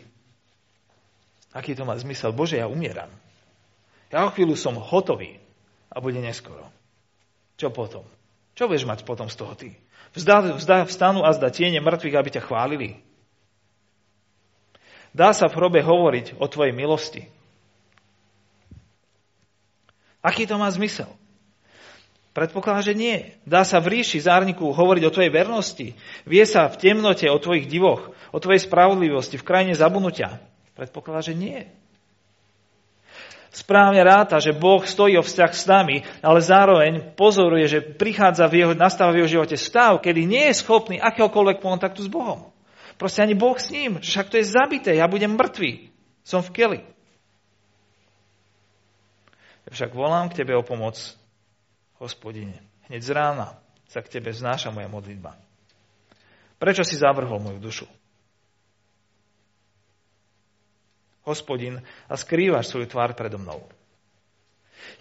Aký 1.51 1.75
to 1.75 1.83
má 1.83 1.99
zmysel? 1.99 2.31
Bože, 2.31 2.55
ja 2.55 2.71
umieram. 2.71 3.11
Ja 4.07 4.23
o 4.23 4.31
chvíľu 4.31 4.55
som 4.55 4.79
hotový 4.79 5.43
a 5.97 6.03
bude 6.03 6.21
neskoro. 6.21 6.69
Čo 7.57 7.73
potom? 7.73 8.05
Čo 8.53 8.69
budeš 8.69 8.85
mať 8.85 9.01
potom 9.01 9.25
z 9.25 9.35
toho 9.41 9.57
ty? 9.57 9.73
Vzdá, 10.13 10.53
vzdá, 10.53 10.85
vstanú 10.85 11.25
a 11.25 11.33
zda 11.33 11.49
tiene 11.49 11.81
mŕtvych, 11.81 12.13
aby 12.13 12.29
ťa 12.37 12.45
chválili. 12.45 13.01
Dá 15.09 15.33
sa 15.33 15.49
v 15.49 15.57
hrobe 15.57 15.81
hovoriť 15.81 16.37
o 16.37 16.45
tvojej 16.45 16.77
milosti. 16.77 17.25
Aký 20.21 20.45
to 20.45 20.61
má 20.61 20.69
zmysel? 20.69 21.09
Predpokladá, 22.37 22.85
že 22.85 22.93
nie. 22.93 23.33
Dá 23.49 23.65
sa 23.65 23.81
v 23.81 23.97
ríši 23.97 24.21
zárniku 24.21 24.69
hovoriť 24.69 25.03
o 25.09 25.13
tvojej 25.13 25.33
vernosti. 25.33 25.97
Vie 26.29 26.45
sa 26.45 26.69
v 26.69 26.77
temnote 26.77 27.25
o 27.25 27.41
tvojich 27.41 27.65
divoch, 27.65 28.13
o 28.29 28.37
tvojej 28.37 28.61
spravodlivosti, 28.61 29.41
v 29.41 29.47
krajine 29.47 29.73
zabunutia. 29.73 30.37
Predpokladá, 30.77 31.25
že 31.25 31.33
nie 31.33 31.65
správne 33.51 34.03
ráta, 34.03 34.37
že 34.37 34.55
Boh 34.55 34.83
stojí 34.83 35.17
o 35.17 35.23
vzťah 35.25 35.51
s 35.53 35.65
nami, 35.65 36.03
ale 36.19 36.39
zároveň 36.39 37.13
pozoruje, 37.17 37.65
že 37.67 37.79
prichádza 37.83 38.47
v 38.47 38.63
jeho, 38.63 38.73
nastáva 38.77 39.13
v 39.13 39.23
jeho 39.23 39.39
živote 39.39 39.57
stav, 39.57 39.99
kedy 39.99 40.27
nie 40.27 40.45
je 40.51 40.59
schopný 40.61 40.97
akéhokoľvek 40.97 41.61
kontaktu 41.63 42.05
s 42.05 42.09
Bohom. 42.11 42.49
Proste 42.97 43.21
ani 43.21 43.37
Boh 43.37 43.57
s 43.57 43.69
ním, 43.69 44.01
že 44.01 44.09
však 44.17 44.29
to 44.33 44.39
je 44.41 44.45
zabité, 44.49 44.97
ja 44.97 45.05
budem 45.05 45.37
mŕtvý, 45.37 45.93
som 46.25 46.41
v 46.41 46.53
keli. 46.53 46.79
Však 49.67 49.91
volám 49.91 50.31
k 50.31 50.43
Tebe 50.43 50.55
o 50.55 50.63
pomoc, 50.63 50.95
hospodine. 51.99 52.63
Hneď 52.87 53.01
z 53.03 53.11
rána 53.11 53.47
sa 53.91 53.99
k 53.99 54.07
Tebe 54.19 54.31
znáša 54.31 54.71
moja 54.71 54.87
modlitba. 54.87 55.35
Prečo 56.57 56.87
si 56.87 56.95
zavrhol 56.95 57.37
moju 57.43 57.59
dušu? 57.59 57.87
Hospodin, 61.27 61.83
a 62.07 62.15
skrývaš 62.15 62.71
svoju 62.71 62.87
tvár 62.87 63.11
predo 63.13 63.35
mnou. 63.35 63.67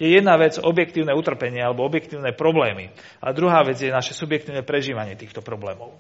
Je 0.03 0.11
jedna 0.11 0.35
vec 0.37 0.59
objektívne 0.59 1.15
utrpenie 1.15 1.63
alebo 1.63 1.87
objektívne 1.87 2.35
problémy 2.35 2.91
a 3.23 3.31
druhá 3.31 3.63
vec 3.63 3.79
je 3.79 3.89
naše 3.89 4.13
subjektívne 4.13 4.67
prežívanie 4.67 5.15
týchto 5.15 5.41
problémov. 5.41 5.95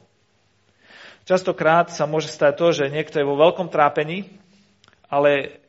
Častokrát 1.24 1.94
sa 1.94 2.04
môže 2.04 2.28
stať 2.28 2.52
to, 2.58 2.66
že 2.74 2.92
niekto 2.92 3.22
je 3.22 3.26
vo 3.26 3.38
veľkom 3.38 3.70
trápení, 3.70 4.26
ale 5.06 5.62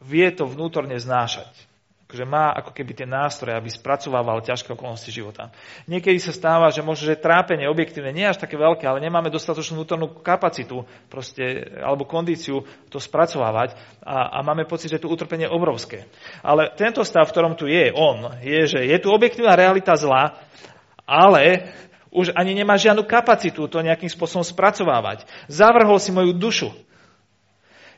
vie 0.00 0.26
to 0.32 0.48
vnútorne 0.48 0.96
znášať 0.96 1.68
že 2.08 2.24
má 2.24 2.56
ako 2.56 2.72
keby 2.72 2.96
tie 2.96 3.04
nástroje, 3.04 3.52
aby 3.52 3.68
spracovával 3.68 4.40
ťažké 4.40 4.72
okolnosti 4.72 5.12
života. 5.12 5.52
Niekedy 5.84 6.16
sa 6.16 6.32
stáva, 6.32 6.72
že 6.72 6.80
možno, 6.80 7.12
že 7.12 7.20
trápenie 7.20 7.68
objektívne 7.68 8.16
nie 8.16 8.24
je 8.24 8.32
až 8.32 8.40
také 8.40 8.56
veľké, 8.56 8.88
ale 8.88 9.04
nemáme 9.04 9.28
dostatočnú 9.28 9.84
vnútornú 9.84 10.24
kapacitu 10.24 10.88
proste, 11.12 11.68
alebo 11.84 12.08
kondíciu 12.08 12.64
to 12.88 12.96
spracovávať 12.96 13.76
a, 14.00 14.40
a 14.40 14.46
máme 14.46 14.64
pocit, 14.64 14.88
že 14.88 15.04
tu 15.04 15.12
utrpenie 15.12 15.44
je 15.44 15.52
obrovské. 15.52 16.08
Ale 16.40 16.72
tento 16.72 17.04
stav, 17.04 17.28
v 17.28 17.32
ktorom 17.36 17.60
tu 17.60 17.68
je 17.68 17.92
on, 17.92 18.40
je, 18.40 18.60
že 18.64 18.80
je 18.88 18.96
tu 18.96 19.12
objektívna 19.12 19.52
realita 19.52 19.92
zla, 19.92 20.40
ale 21.04 21.76
už 22.08 22.32
ani 22.32 22.56
nemá 22.56 22.80
žiadnu 22.80 23.04
kapacitu 23.04 23.68
to 23.68 23.84
nejakým 23.84 24.08
spôsobom 24.08 24.40
spracovávať. 24.40 25.28
Zavrhol 25.44 26.00
si 26.00 26.08
moju 26.08 26.32
dušu. 26.32 26.72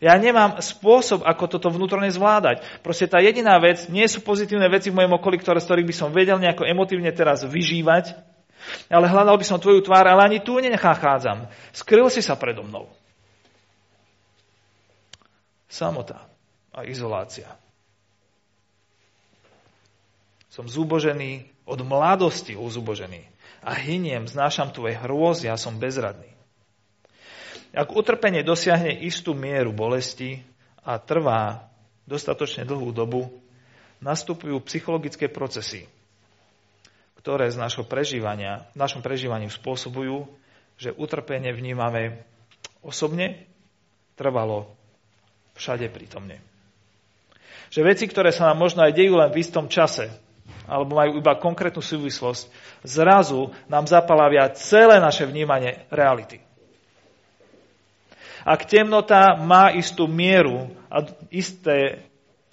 Ja 0.01 0.17
nemám 0.17 0.65
spôsob, 0.65 1.29
ako 1.29 1.45
toto 1.45 1.69
vnútorne 1.69 2.09
zvládať. 2.09 2.65
Proste 2.81 3.05
tá 3.05 3.21
jediná 3.21 3.61
vec, 3.61 3.85
nie 3.93 4.09
sú 4.09 4.25
pozitívne 4.25 4.65
veci 4.73 4.89
v 4.89 4.97
mojom 4.97 5.21
okolí, 5.21 5.37
ktoré, 5.37 5.61
z 5.61 5.69
ktorých 5.69 5.89
by 5.93 5.95
som 5.95 6.09
vedel 6.09 6.41
nejako 6.41 6.65
emotívne 6.65 7.13
teraz 7.13 7.45
vyžívať, 7.45 8.17
ale 8.89 9.07
hľadal 9.13 9.37
by 9.37 9.45
som 9.45 9.61
tvoju 9.61 9.85
tvár, 9.85 10.09
ale 10.09 10.25
ani 10.25 10.39
tu 10.41 10.57
nenachádzam. 10.57 11.53
Skryl 11.77 12.09
si 12.09 12.25
sa 12.25 12.33
predo 12.41 12.65
mnou. 12.65 12.89
Samota. 15.69 16.27
a 16.73 16.83
izolácia. 16.89 17.51
Som 20.51 20.67
zúbožený, 20.67 21.47
od 21.69 21.81
mladosti 21.87 22.59
uzubožený. 22.59 23.23
A 23.63 23.77
hyniem, 23.77 24.27
znášam 24.27 24.75
tvoje 24.75 24.99
hrôzy 24.99 25.47
a 25.47 25.55
som 25.55 25.79
bezradný. 25.79 26.40
Ak 27.71 27.95
utrpenie 27.95 28.43
dosiahne 28.43 28.91
istú 28.91 29.31
mieru 29.31 29.71
bolesti 29.71 30.43
a 30.83 30.99
trvá 30.99 31.71
dostatočne 32.03 32.67
dlhú 32.67 32.91
dobu, 32.91 33.31
nastupujú 34.03 34.59
psychologické 34.67 35.31
procesy, 35.31 35.87
ktoré 37.23 37.47
z 37.53 37.61
našho 37.61 37.87
prežívania, 37.87 38.67
v 38.75 38.81
našom 38.83 39.05
prežívaní 39.05 39.47
spôsobujú, 39.53 40.27
že 40.81 40.97
utrpenie 40.97 41.53
vnímame 41.55 42.25
osobne, 42.83 43.47
trvalo, 44.19 44.73
všade 45.55 45.87
prítomne. 45.93 46.43
Že 47.71 47.87
veci, 47.87 48.05
ktoré 48.11 48.35
sa 48.35 48.51
nám 48.51 48.59
možno 48.59 48.83
aj 48.83 48.97
dejú 48.97 49.15
len 49.15 49.31
v 49.31 49.47
istom 49.47 49.71
čase, 49.71 50.11
alebo 50.67 50.99
majú 50.99 51.23
iba 51.23 51.39
konkrétnu 51.39 51.85
súvislosť, 51.85 52.51
zrazu 52.83 53.55
nám 53.71 53.87
zapalavia 53.87 54.51
celé 54.59 54.99
naše 54.99 55.23
vnímanie 55.29 55.87
reality. 55.93 56.50
Ak 58.45 58.69
temnota 58.69 59.37
má 59.37 59.73
istú 59.73 60.09
mieru 60.09 60.73
a 60.89 61.05
isté, 61.29 62.05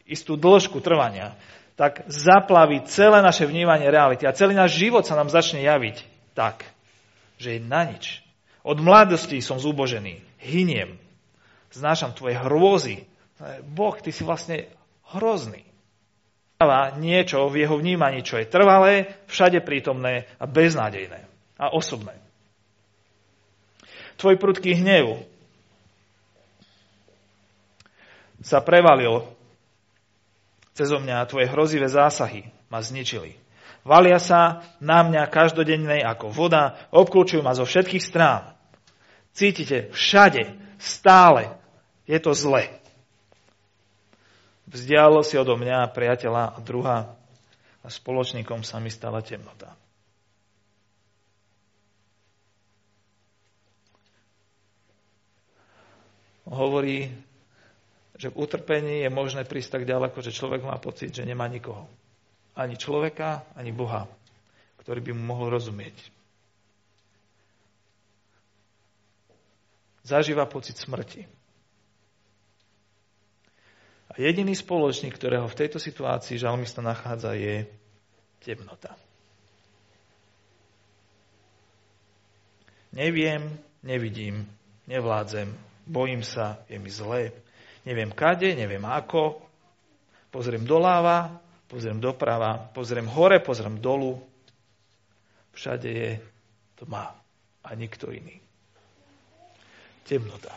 istú 0.03 0.35
dĺžku 0.35 0.79
trvania, 0.83 1.35
tak 1.77 2.09
zaplaví 2.09 2.83
celé 2.89 3.21
naše 3.21 3.45
vnímanie 3.45 3.87
reality 3.87 4.25
a 4.25 4.35
celý 4.35 4.57
náš 4.57 4.75
život 4.75 5.05
sa 5.05 5.13
nám 5.13 5.29
začne 5.29 5.61
javiť 5.61 6.03
tak, 6.33 6.65
že 7.37 7.57
je 7.57 7.59
na 7.61 7.85
nič. 7.85 8.25
Od 8.65 8.81
mladosti 8.81 9.39
som 9.39 9.61
zúbožený, 9.61 10.19
hyniem, 10.41 10.97
znášam 11.71 12.11
tvoje 12.17 12.35
hrôzy. 12.35 13.05
Boh, 13.69 13.93
ty 14.01 14.09
si 14.09 14.25
vlastne 14.25 14.67
hrozný 15.13 15.67
niečo 16.97 17.45
v 17.53 17.61
jeho 17.65 17.77
vnímaní, 17.77 18.25
čo 18.25 18.41
je 18.41 18.49
trvalé, 18.49 19.13
všade 19.29 19.61
prítomné 19.61 20.25
a 20.41 20.49
beznádejné 20.49 21.21
a 21.61 21.69
osobné. 21.69 22.17
Tvoj 24.17 24.41
prudký 24.41 24.73
hnev 24.81 25.21
sa 28.47 28.63
prevalil 28.63 29.27
cez 30.71 30.87
mňa 30.87 31.19
a 31.19 31.27
tvoje 31.27 31.51
hrozivé 31.51 31.91
zásahy 31.91 32.47
ma 32.71 32.79
zničili. 32.79 33.35
Valia 33.83 34.19
sa 34.23 34.63
na 34.79 35.03
mňa 35.03 35.27
každodennej 35.27 35.99
ako 36.03 36.31
voda, 36.31 36.79
obklúčujú 36.95 37.43
ma 37.43 37.51
zo 37.51 37.67
všetkých 37.67 38.03
strán. 38.03 38.55
Cítite 39.35 39.91
všade, 39.91 40.55
stále, 40.79 41.59
je 42.07 42.19
to 42.23 42.31
zle. 42.31 42.71
Vzdialo 44.67 45.23
si 45.23 45.39
odo 45.39 45.55
mňa 45.55 45.91
priateľa 45.91 46.55
a 46.55 46.59
druha 46.59 46.97
a 47.83 47.87
spoločníkom 47.87 48.63
sa 48.63 48.79
mi 48.83 48.91
stala 48.91 49.23
temnota. 49.23 49.75
Hovorí, 56.47 57.11
že 58.17 58.33
v 58.33 58.39
utrpení 58.41 59.05
je 59.05 59.09
možné 59.13 59.45
prísť 59.45 59.79
tak 59.79 59.83
ďaleko, 59.85 60.17
že 60.25 60.33
človek 60.33 60.65
má 60.65 60.75
pocit, 60.81 61.13
že 61.13 61.25
nemá 61.25 61.45
nikoho. 61.45 61.85
Ani 62.57 62.73
človeka, 62.73 63.45
ani 63.53 63.69
Boha, 63.69 64.09
ktorý 64.81 64.99
by 65.05 65.11
mu 65.13 65.23
mohol 65.29 65.53
rozumieť. 65.53 65.93
Zažíva 70.01 70.49
pocit 70.49 70.79
smrti. 70.81 71.29
A 74.07 74.13
jediný 74.17 74.55
spoločník, 74.55 75.13
ktorého 75.13 75.45
v 75.45 75.59
tejto 75.59 75.77
situácii 75.77 76.41
žalmista 76.41 76.81
nachádza, 76.81 77.37
je 77.37 77.69
temnota. 78.41 78.95
Neviem, 82.95 83.59
nevidím, 83.83 84.47
nevládzem, 84.89 85.53
bojím 85.85 86.23
sa, 86.23 86.63
je 86.71 86.79
mi 86.79 86.89
zlé, 86.89 87.35
neviem 87.87 88.11
kade, 88.11 88.51
neviem 88.51 88.83
ako, 88.83 89.39
pozriem 90.27 90.67
doláva, 90.67 91.39
pozriem 91.71 92.03
doprava, 92.03 92.59
pozriem 92.75 93.07
hore, 93.07 93.39
pozriem 93.39 93.79
dolu, 93.79 94.19
všade 95.55 95.87
je 95.87 96.11
tma 96.83 97.15
a 97.63 97.69
nikto 97.79 98.11
iný. 98.11 98.35
Temnota 100.03 100.51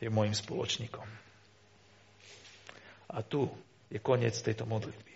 je 0.00 0.08
môjim 0.08 0.32
spoločníkom. 0.32 1.04
A 3.12 3.20
tu 3.20 3.44
je 3.92 4.00
koniec 4.00 4.32
tejto 4.40 4.64
modlitby. 4.64 5.11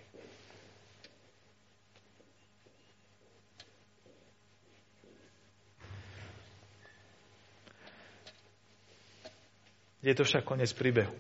Je 10.07 10.15
to 10.15 10.23
však 10.23 10.47
koniec 10.47 10.71
príbehu. 10.71 11.11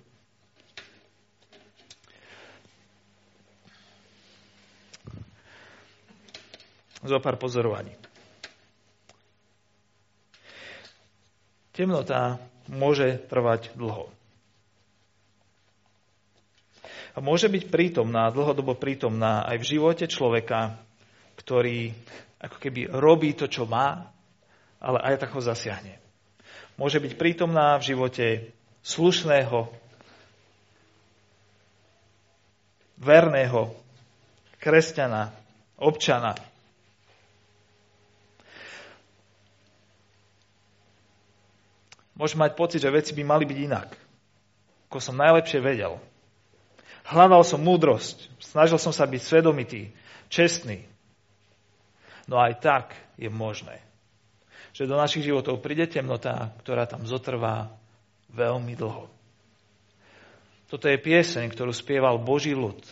Zo 7.02 7.18
pár 7.18 7.34
pozorovaní. 7.34 7.90
Temnota 11.74 12.38
môže 12.70 13.18
trvať 13.26 13.74
dlho 13.74 14.16
a 17.16 17.18
môže 17.24 17.48
byť 17.48 17.72
prítomná, 17.72 18.28
dlhodobo 18.28 18.76
prítomná 18.76 19.48
aj 19.48 19.64
v 19.64 19.68
živote 19.76 20.04
človeka, 20.04 20.76
ktorý 21.40 21.96
ako 22.36 22.56
keby 22.60 22.92
robí 22.92 23.32
to, 23.32 23.48
čo 23.48 23.64
má, 23.64 24.12
ale 24.76 25.00
aj 25.00 25.24
tak 25.24 25.32
ho 25.32 25.40
zasiahne. 25.40 25.96
Môže 26.76 27.00
byť 27.00 27.16
prítomná 27.16 27.80
v 27.80 27.86
živote 27.88 28.26
slušného, 28.86 29.66
verného 33.02 33.74
kresťana, 34.62 35.34
občana. 35.74 36.38
Môžem 42.16 42.40
mať 42.40 42.52
pocit, 42.56 42.80
že 42.80 42.88
veci 42.88 43.12
by 43.12 43.22
mali 43.26 43.44
byť 43.44 43.58
inak, 43.60 43.90
ako 44.88 44.98
som 45.02 45.20
najlepšie 45.20 45.60
vedel. 45.60 46.00
Hľadal 47.04 47.44
som 47.44 47.60
múdrosť, 47.60 48.32
snažil 48.40 48.80
som 48.80 48.94
sa 48.94 49.04
byť 49.04 49.20
svedomitý, 49.20 49.92
čestný. 50.32 50.86
No 52.24 52.40
aj 52.40 52.58
tak 52.64 52.96
je 53.20 53.28
možné, 53.28 53.84
že 54.72 54.88
do 54.88 54.96
našich 54.96 55.28
životov 55.28 55.60
príde 55.60 55.86
temnota, 55.86 56.56
ktorá 56.64 56.88
tam 56.88 57.04
zotrvá 57.04 57.68
veľmi 58.32 58.74
dlho. 58.74 59.06
Toto 60.66 60.90
je 60.90 60.98
pieseň, 60.98 61.46
ktorú 61.54 61.70
spieval 61.70 62.18
Boží 62.18 62.50
ľud. 62.50 62.82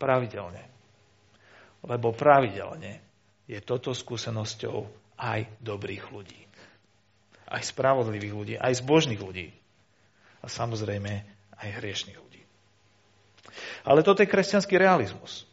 Pravidelne. 0.00 0.64
Lebo 1.84 2.16
pravidelne 2.16 3.04
je 3.44 3.60
toto 3.60 3.92
skúsenosťou 3.92 4.88
aj 5.20 5.44
dobrých 5.60 6.04
ľudí. 6.08 6.40
Aj 7.44 7.60
spravodlivých 7.60 8.34
ľudí, 8.34 8.54
aj 8.56 8.80
zbožných 8.80 9.20
ľudí. 9.20 9.52
A 10.40 10.48
samozrejme 10.48 11.12
aj 11.60 11.68
hriešných 11.76 12.16
ľudí. 12.16 12.42
Ale 13.84 14.00
toto 14.00 14.24
je 14.24 14.32
kresťanský 14.32 14.80
realizmus. 14.80 15.44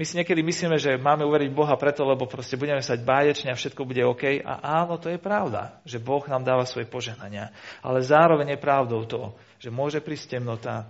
My 0.00 0.08
si 0.08 0.16
niekedy 0.16 0.40
myslíme, 0.40 0.80
že 0.80 0.96
máme 0.96 1.28
uveriť 1.28 1.52
Boha 1.52 1.76
preto, 1.76 2.08
lebo 2.08 2.24
proste 2.24 2.56
budeme 2.56 2.80
sať 2.80 3.04
báječne 3.04 3.52
a 3.52 3.58
všetko 3.58 3.84
bude 3.84 4.00
OK. 4.08 4.40
A 4.40 4.82
áno, 4.82 4.96
to 4.96 5.12
je 5.12 5.20
pravda, 5.20 5.76
že 5.84 6.00
Boh 6.00 6.24
nám 6.24 6.40
dáva 6.40 6.64
svoje 6.64 6.88
požehnania. 6.88 7.52
Ale 7.84 8.00
zároveň 8.00 8.56
je 8.56 8.64
pravdou 8.64 9.04
to, 9.04 9.36
že 9.60 9.68
môže 9.68 10.00
prísť 10.00 10.40
temnota 10.40 10.88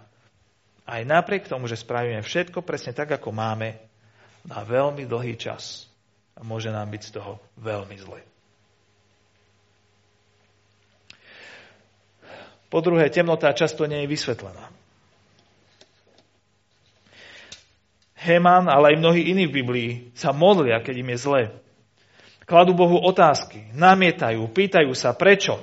aj 0.86 1.02
napriek 1.02 1.50
tomu, 1.50 1.66
že 1.66 1.78
spravíme 1.78 2.22
všetko 2.22 2.62
presne 2.62 2.94
tak, 2.94 3.10
ako 3.18 3.34
máme, 3.34 3.74
na 4.46 4.62
veľmi 4.62 5.06
dlhý 5.06 5.38
čas. 5.38 5.90
A 6.38 6.42
môže 6.46 6.70
nám 6.70 6.90
byť 6.90 7.02
z 7.02 7.12
toho 7.14 7.38
veľmi 7.58 7.96
zle. 7.98 8.22
Po 12.72 12.80
druhé, 12.80 13.12
temnota 13.12 13.52
často 13.52 13.84
nie 13.84 14.06
je 14.06 14.10
vysvetlená. 14.10 14.81
Heman, 18.22 18.70
ale 18.70 18.94
aj 18.94 19.02
mnohí 19.02 19.22
iní 19.34 19.50
v 19.50 19.56
Biblii 19.62 19.90
sa 20.14 20.30
modlia, 20.30 20.78
keď 20.78 20.94
im 21.02 21.10
je 21.12 21.18
zle. 21.18 21.42
Kladú 22.46 22.74
Bohu 22.74 23.02
otázky, 23.02 23.74
namietajú, 23.74 24.46
pýtajú 24.50 24.94
sa, 24.94 25.10
prečo? 25.14 25.58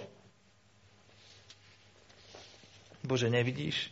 Bože, 3.04 3.32
nevidíš? 3.32 3.92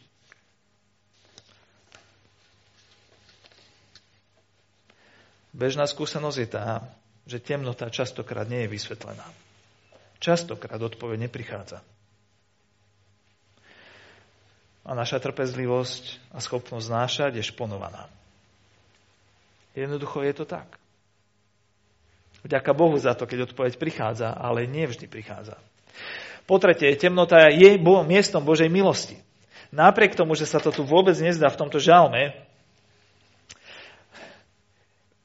Bežná 5.56 5.90
skúsenosť 5.90 6.38
je 6.38 6.48
tá, 6.48 6.86
že 7.26 7.42
temnota 7.42 7.90
častokrát 7.90 8.46
nie 8.46 8.68
je 8.68 8.72
vysvetlená. 8.72 9.26
Častokrát 10.22 10.78
odpoveď 10.78 11.26
neprichádza. 11.26 11.82
a 14.88 14.96
naša 14.96 15.20
trpezlivosť 15.20 16.32
a 16.32 16.40
schopnosť 16.40 16.88
znášať 16.88 17.32
je 17.36 17.44
šponovaná. 17.44 18.08
Jednoducho 19.78 20.26
je 20.26 20.34
to 20.34 20.46
tak. 20.50 20.82
Vďaka 22.42 22.74
Bohu 22.74 22.98
za 22.98 23.14
to, 23.14 23.30
keď 23.30 23.54
odpoveď 23.54 23.78
prichádza, 23.78 24.34
ale 24.34 24.66
nie 24.66 24.90
vždy 24.90 25.06
prichádza. 25.06 25.62
Po 26.50 26.58
tretie, 26.58 26.98
temnota 26.98 27.54
je 27.54 27.78
miestom 28.10 28.42
Božej 28.42 28.74
milosti. 28.74 29.22
Napriek 29.70 30.18
tomu, 30.18 30.34
že 30.34 30.50
sa 30.50 30.58
to 30.58 30.74
tu 30.74 30.82
vôbec 30.82 31.14
nezdá 31.20 31.52
v 31.54 31.60
tomto 31.60 31.78
žalme, 31.78 32.34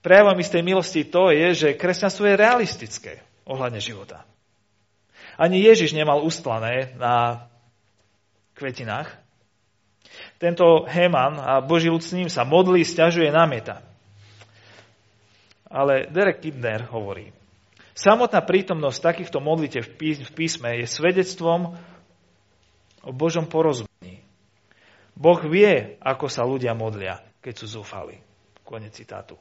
prejavom 0.02 0.34
istej 0.34 0.66
milosti 0.66 1.06
to 1.06 1.30
je, 1.30 1.54
že 1.54 1.78
kresťanstvo 1.78 2.26
je 2.26 2.34
realistické 2.34 3.12
ohľadne 3.46 3.78
života. 3.78 4.26
Ani 5.38 5.62
Ježiš 5.62 5.94
nemal 5.94 6.20
ustlané 6.26 6.92
na 6.98 7.46
kvetinách. 8.58 9.08
Tento 10.42 10.84
Heman 10.90 11.38
a 11.38 11.62
Boží 11.62 11.86
ľud 11.86 12.02
s 12.02 12.12
ním 12.12 12.26
sa 12.26 12.42
modlí, 12.42 12.82
stiažuje, 12.82 13.30
namieta. 13.30 13.91
Ale 15.72 16.12
Derek 16.12 16.44
Kidner 16.44 16.84
hovorí, 16.92 17.32
samotná 17.96 18.44
prítomnosť 18.44 18.98
takýchto 19.00 19.40
modlitev 19.40 19.88
v 19.96 20.32
písme 20.36 20.68
je 20.76 20.84
svedectvom 20.84 21.72
o 23.02 23.10
Božom 23.10 23.48
porozumení. 23.48 24.20
Boh 25.16 25.40
vie, 25.48 25.96
ako 26.04 26.28
sa 26.28 26.44
ľudia 26.44 26.76
modlia, 26.76 27.24
keď 27.40 27.54
sú 27.64 27.80
zúfali. 27.80 28.20
Konec 28.68 28.92
citátu. 28.92 29.36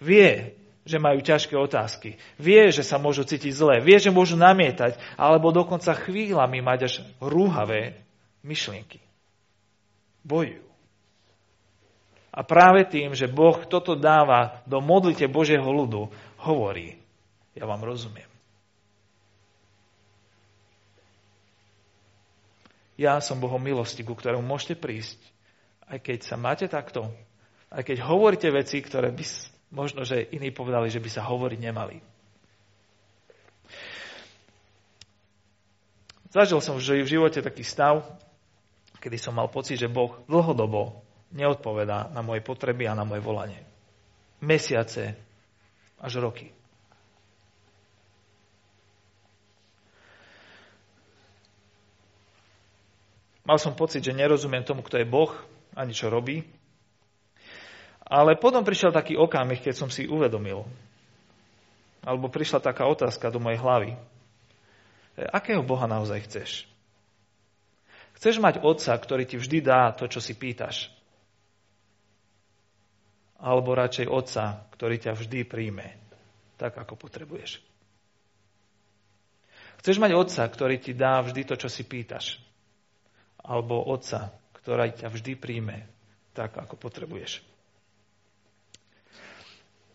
Vie, 0.00 0.56
že 0.84 0.96
majú 0.96 1.20
ťažké 1.20 1.56
otázky. 1.56 2.16
Vie, 2.40 2.72
že 2.72 2.80
sa 2.80 2.96
môžu 2.96 3.24
cítiť 3.24 3.52
zle. 3.52 3.76
Vie, 3.84 3.96
že 4.00 4.12
môžu 4.12 4.40
namietať, 4.40 4.96
alebo 5.20 5.52
dokonca 5.52 5.92
chvíľami 5.96 6.64
mať 6.64 6.80
až 6.88 6.94
rúhavé 7.20 8.00
myšlienky. 8.40 9.00
Bojujú. 10.24 10.69
A 12.30 12.46
práve 12.46 12.86
tým, 12.86 13.10
že 13.10 13.26
Boh 13.26 13.58
toto 13.66 13.98
dáva 13.98 14.62
do 14.62 14.78
modlite 14.78 15.26
Božieho 15.26 15.66
ľudu, 15.66 16.06
hovorí, 16.46 16.94
ja 17.58 17.66
vám 17.66 17.82
rozumiem. 17.82 18.30
Ja 22.94 23.18
som 23.18 23.42
Bohom 23.42 23.58
milosti, 23.58 24.06
ku 24.06 24.14
ktorému 24.14 24.44
môžete 24.44 24.78
prísť, 24.78 25.18
aj 25.90 25.98
keď 26.04 26.18
sa 26.22 26.36
máte 26.38 26.70
takto, 26.70 27.10
aj 27.72 27.82
keď 27.82 28.06
hovoríte 28.06 28.46
veci, 28.52 28.78
ktoré 28.78 29.10
by 29.10 29.24
možno, 29.74 30.06
že 30.06 30.30
iní 30.30 30.54
povedali, 30.54 30.86
že 30.86 31.02
by 31.02 31.10
sa 31.10 31.26
hovoriť 31.26 31.58
nemali. 31.58 31.98
Zažil 36.30 36.62
som 36.62 36.78
v 36.78 37.02
živote 37.02 37.42
taký 37.42 37.66
stav, 37.66 38.06
kedy 39.02 39.18
som 39.18 39.34
mal 39.34 39.50
pocit, 39.50 39.82
že 39.82 39.90
Boh 39.90 40.22
dlhodobo 40.30 41.09
neodpovedá 41.30 42.10
na 42.10 42.22
moje 42.22 42.42
potreby 42.42 42.90
a 42.90 42.98
na 42.98 43.06
moje 43.06 43.22
volanie. 43.22 43.62
Mesiace 44.42 45.14
až 46.00 46.18
roky. 46.18 46.50
Mal 53.44 53.58
som 53.58 53.74
pocit, 53.74 54.04
že 54.04 54.14
nerozumiem 54.14 54.62
tomu, 54.62 54.84
kto 54.86 55.02
je 55.02 55.08
Boh, 55.08 55.32
ani 55.74 55.90
čo 55.90 56.06
robí. 56.06 56.46
Ale 58.06 58.38
potom 58.38 58.62
prišiel 58.62 58.94
taký 58.94 59.18
okamih, 59.18 59.58
keď 59.58 59.74
som 59.74 59.90
si 59.90 60.06
uvedomil, 60.06 60.66
alebo 62.02 62.30
prišla 62.30 62.62
taká 62.62 62.86
otázka 62.86 63.30
do 63.30 63.42
mojej 63.42 63.58
hlavy. 63.58 63.90
Akého 65.34 65.66
Boha 65.66 65.90
naozaj 65.90 66.30
chceš? 66.30 66.50
Chceš 68.18 68.38
mať 68.38 68.62
otca, 68.62 68.94
ktorý 68.94 69.24
ti 69.26 69.36
vždy 69.40 69.58
dá 69.64 69.90
to, 69.96 70.06
čo 70.06 70.22
si 70.22 70.36
pýtaš? 70.36 70.99
Alebo 73.40 73.72
radšej 73.72 74.06
otca, 74.06 74.68
ktorý 74.76 75.00
ťa 75.00 75.16
vždy 75.16 75.48
príjme, 75.48 75.96
tak 76.60 76.76
ako 76.76 76.94
potrebuješ? 76.96 77.64
Chceš 79.80 79.96
mať 79.96 80.12
otca, 80.12 80.44
ktorý 80.44 80.76
ti 80.76 80.92
dá 80.92 81.24
vždy 81.24 81.48
to, 81.48 81.56
čo 81.56 81.72
si 81.72 81.88
pýtaš? 81.88 82.36
Alebo 83.40 83.80
otca, 83.80 84.28
ktorý 84.60 84.92
ťa 84.92 85.08
vždy 85.08 85.40
príjme, 85.40 85.88
tak 86.36 86.52
ako 86.60 86.76
potrebuješ? 86.76 87.40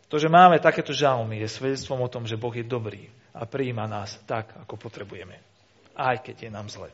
To, 0.09 0.17
že 0.17 0.29
máme 0.29 0.57
takéto 0.57 0.89
žalmy, 0.89 1.41
je 1.41 1.49
svedectvom 1.49 2.01
o 2.01 2.09
tom, 2.09 2.25
že 2.25 2.37
Boh 2.37 2.53
je 2.53 2.65
dobrý 2.65 3.09
a 3.33 3.45
príjma 3.45 3.85
nás 3.85 4.17
tak, 4.25 4.53
ako 4.65 4.77
potrebujeme. 4.77 5.37
Aj 5.93 6.17
keď 6.17 6.45
je 6.45 6.49
nám 6.49 6.65
zle. 6.69 6.89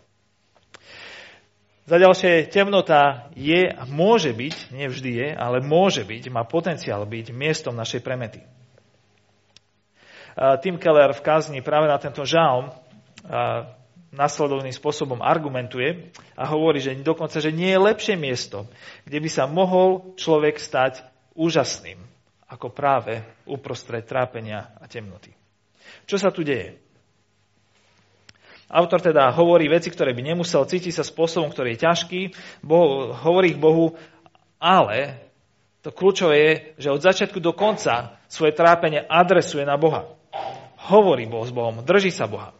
Za 1.82 1.98
ďalšie, 1.98 2.54
temnota 2.54 3.34
je, 3.34 3.74
môže 3.89 4.30
byť, 4.32 4.70
nevždy 4.70 5.12
je, 5.17 5.28
ale 5.34 5.65
môže 5.65 6.06
byť, 6.06 6.30
má 6.30 6.46
potenciál 6.46 7.02
byť 7.10 7.34
miestom 7.34 7.74
našej 7.74 8.06
premety. 8.06 8.46
Tim 10.62 10.78
Keller 10.78 11.12
v 11.12 11.26
kazni 11.26 11.60
práve 11.60 11.89
na 11.89 11.98
tento 11.98 12.24
žalm 12.24 12.72
nasledovným 14.12 14.76
spôsobom 14.76 15.24
argumentuje 15.24 16.12
a 16.36 16.44
hovorí, 16.52 16.84
že 16.84 16.96
dokonca, 17.00 17.39
že 17.39 17.56
nie 17.56 17.72
je 17.72 17.80
lepšie 17.80 18.15
miesto, 18.20 18.67
kde 19.08 19.17
by 19.24 19.30
sa 19.32 19.48
mohol 19.48 20.15
človek 20.20 20.60
stať 20.60 21.02
úžasným, 21.34 21.98
ako 22.52 22.76
práve 22.76 23.24
uprostred 23.48 24.04
trápenia 24.04 24.76
a 24.78 24.86
temnoty. 24.86 25.32
Čo 26.04 26.20
sa 26.20 26.30
tu 26.30 26.44
deje? 26.44 26.90
Autor 28.72 29.04
teda 29.04 29.28
hovorí 29.36 29.68
veci, 29.68 29.92
ktoré 29.92 30.16
by 30.16 30.32
nemusel, 30.32 30.64
cítiť 30.64 30.96
sa 30.96 31.04
spôsobom, 31.04 31.52
ktorý 31.52 31.76
je 31.76 31.84
ťažký, 31.84 32.22
boh, 32.64 33.12
hovorí 33.12 33.52
ich 33.52 33.60
Bohu, 33.60 34.00
ale 34.64 35.28
to 35.84 35.92
kľúčové 35.92 36.36
je, 36.40 36.52
že 36.88 36.94
od 36.94 37.04
začiatku 37.04 37.44
do 37.44 37.52
konca 37.52 38.16
svoje 38.32 38.56
trápenie 38.56 39.04
adresuje 39.04 39.68
na 39.68 39.76
Boha. 39.76 40.08
Hovorí 40.88 41.28
Boh 41.28 41.44
s 41.44 41.52
Bohom, 41.52 41.84
drží 41.84 42.16
sa 42.16 42.32
Boha. 42.32 42.56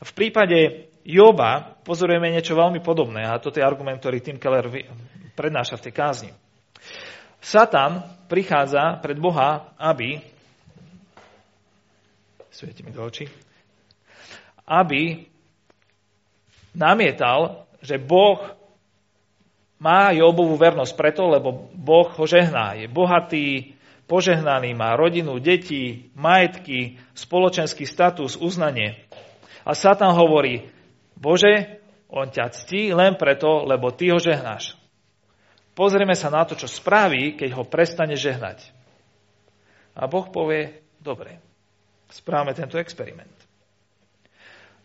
V 0.00 0.12
prípade 0.16 0.88
Joba 1.04 1.76
pozorujeme 1.84 2.32
niečo 2.32 2.56
veľmi 2.56 2.80
podobné 2.80 3.28
a 3.28 3.36
toto 3.36 3.60
je 3.60 3.66
argument, 3.66 4.00
ktorý 4.00 4.24
Tim 4.24 4.40
Keller 4.40 4.66
prednáša 5.36 5.76
v 5.76 5.84
tej 5.84 5.92
kázni. 5.92 6.30
Satan 7.44 8.02
prichádza 8.26 8.98
pred 9.04 9.20
Boha, 9.20 9.70
aby 9.76 10.18
svieti 12.50 12.80
mi 12.82 12.90
do 12.90 13.04
očí, 13.04 13.28
aby 14.66 15.30
namietal, 16.74 17.64
že 17.80 17.96
Boh 17.96 18.42
má 19.78 20.10
Jobovú 20.12 20.58
vernosť 20.58 20.92
preto, 20.98 21.30
lebo 21.30 21.70
Boh 21.72 22.08
ho 22.10 22.24
žehná. 22.26 22.74
Je 22.74 22.90
bohatý, 22.90 23.76
požehnaný, 24.10 24.74
má 24.74 24.98
rodinu, 24.98 25.38
deti, 25.38 26.10
majetky, 26.18 26.98
spoločenský 27.14 27.86
status, 27.86 28.34
uznanie. 28.36 28.98
A 29.66 29.74
Satan 29.74 30.14
hovorí, 30.14 30.68
Bože, 31.16 31.82
on 32.06 32.30
ťa 32.30 32.54
ctí 32.54 32.94
len 32.94 33.18
preto, 33.18 33.66
lebo 33.66 33.90
ty 33.90 34.10
ho 34.14 34.18
žehnáš. 34.18 34.78
Pozrieme 35.76 36.16
sa 36.16 36.32
na 36.32 36.46
to, 36.48 36.56
čo 36.56 36.70
spraví, 36.70 37.36
keď 37.36 37.52
ho 37.52 37.68
prestane 37.68 38.16
žehnať. 38.16 38.72
A 39.92 40.08
Boh 40.08 40.24
povie, 40.32 40.80
dobre, 41.02 41.36
správame 42.08 42.56
tento 42.56 42.80
experiment. 42.80 43.45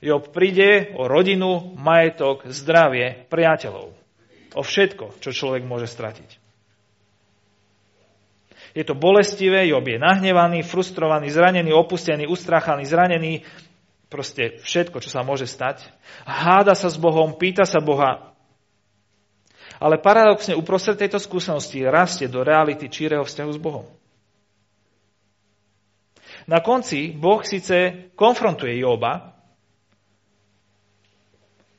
Job 0.01 0.33
príde 0.33 0.97
o 0.97 1.05
rodinu, 1.05 1.77
majetok, 1.77 2.49
zdravie, 2.49 3.29
priateľov. 3.29 3.93
O 4.57 4.61
všetko, 4.65 5.21
čo 5.21 5.29
človek 5.29 5.61
môže 5.61 5.85
stratiť. 5.85 6.41
Je 8.73 8.81
to 8.81 8.97
bolestivé, 8.97 9.69
Job 9.69 9.85
je 9.85 10.01
nahnevaný, 10.01 10.65
frustrovaný, 10.65 11.29
zranený, 11.29 11.69
opustený, 11.69 12.25
ustrachaný, 12.25 12.89
zranený, 12.89 13.45
proste 14.09 14.57
všetko, 14.65 14.97
čo 15.05 15.13
sa 15.13 15.21
môže 15.21 15.45
stať. 15.45 15.85
Háda 16.25 16.73
sa 16.73 16.89
s 16.89 16.97
Bohom, 16.97 17.37
pýta 17.37 17.63
sa 17.63 17.77
Boha. 17.77 18.33
Ale 19.77 20.01
paradoxne 20.01 20.57
uprostred 20.57 20.97
tejto 20.97 21.21
skúsenosti 21.21 21.85
rastie 21.85 22.25
do 22.25 22.41
reality 22.41 22.89
číreho 22.89 23.21
vzťahu 23.21 23.51
s 23.53 23.59
Bohom. 23.59 23.85
Na 26.49 26.63
konci 26.63 27.13
Boh 27.13 27.45
síce 27.45 28.09
konfrontuje 28.17 28.81
Joba, 28.81 29.30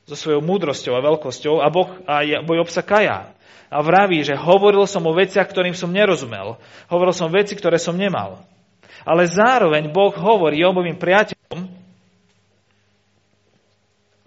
so 0.06 0.16
svojou 0.18 0.42
múdrosťou 0.42 0.98
a 0.98 1.04
veľkosťou 1.04 1.62
a 1.62 1.68
Boh 1.70 1.90
a 2.04 2.26
Job 2.26 2.68
sa 2.70 2.82
kaja. 2.82 3.30
A 3.72 3.80
vraví, 3.80 4.20
že 4.20 4.36
hovoril 4.36 4.84
som 4.84 5.00
o 5.08 5.16
veciach, 5.16 5.48
ktorým 5.48 5.72
som 5.72 5.88
nerozumel. 5.88 6.60
Hovoril 6.92 7.16
som 7.16 7.32
veci, 7.32 7.56
ktoré 7.56 7.80
som 7.80 7.96
nemal. 7.96 8.44
Ale 9.08 9.24
zároveň 9.24 9.88
Boh 9.88 10.12
hovorí 10.12 10.60
Jobovým 10.60 11.00
priateľom, 11.00 11.72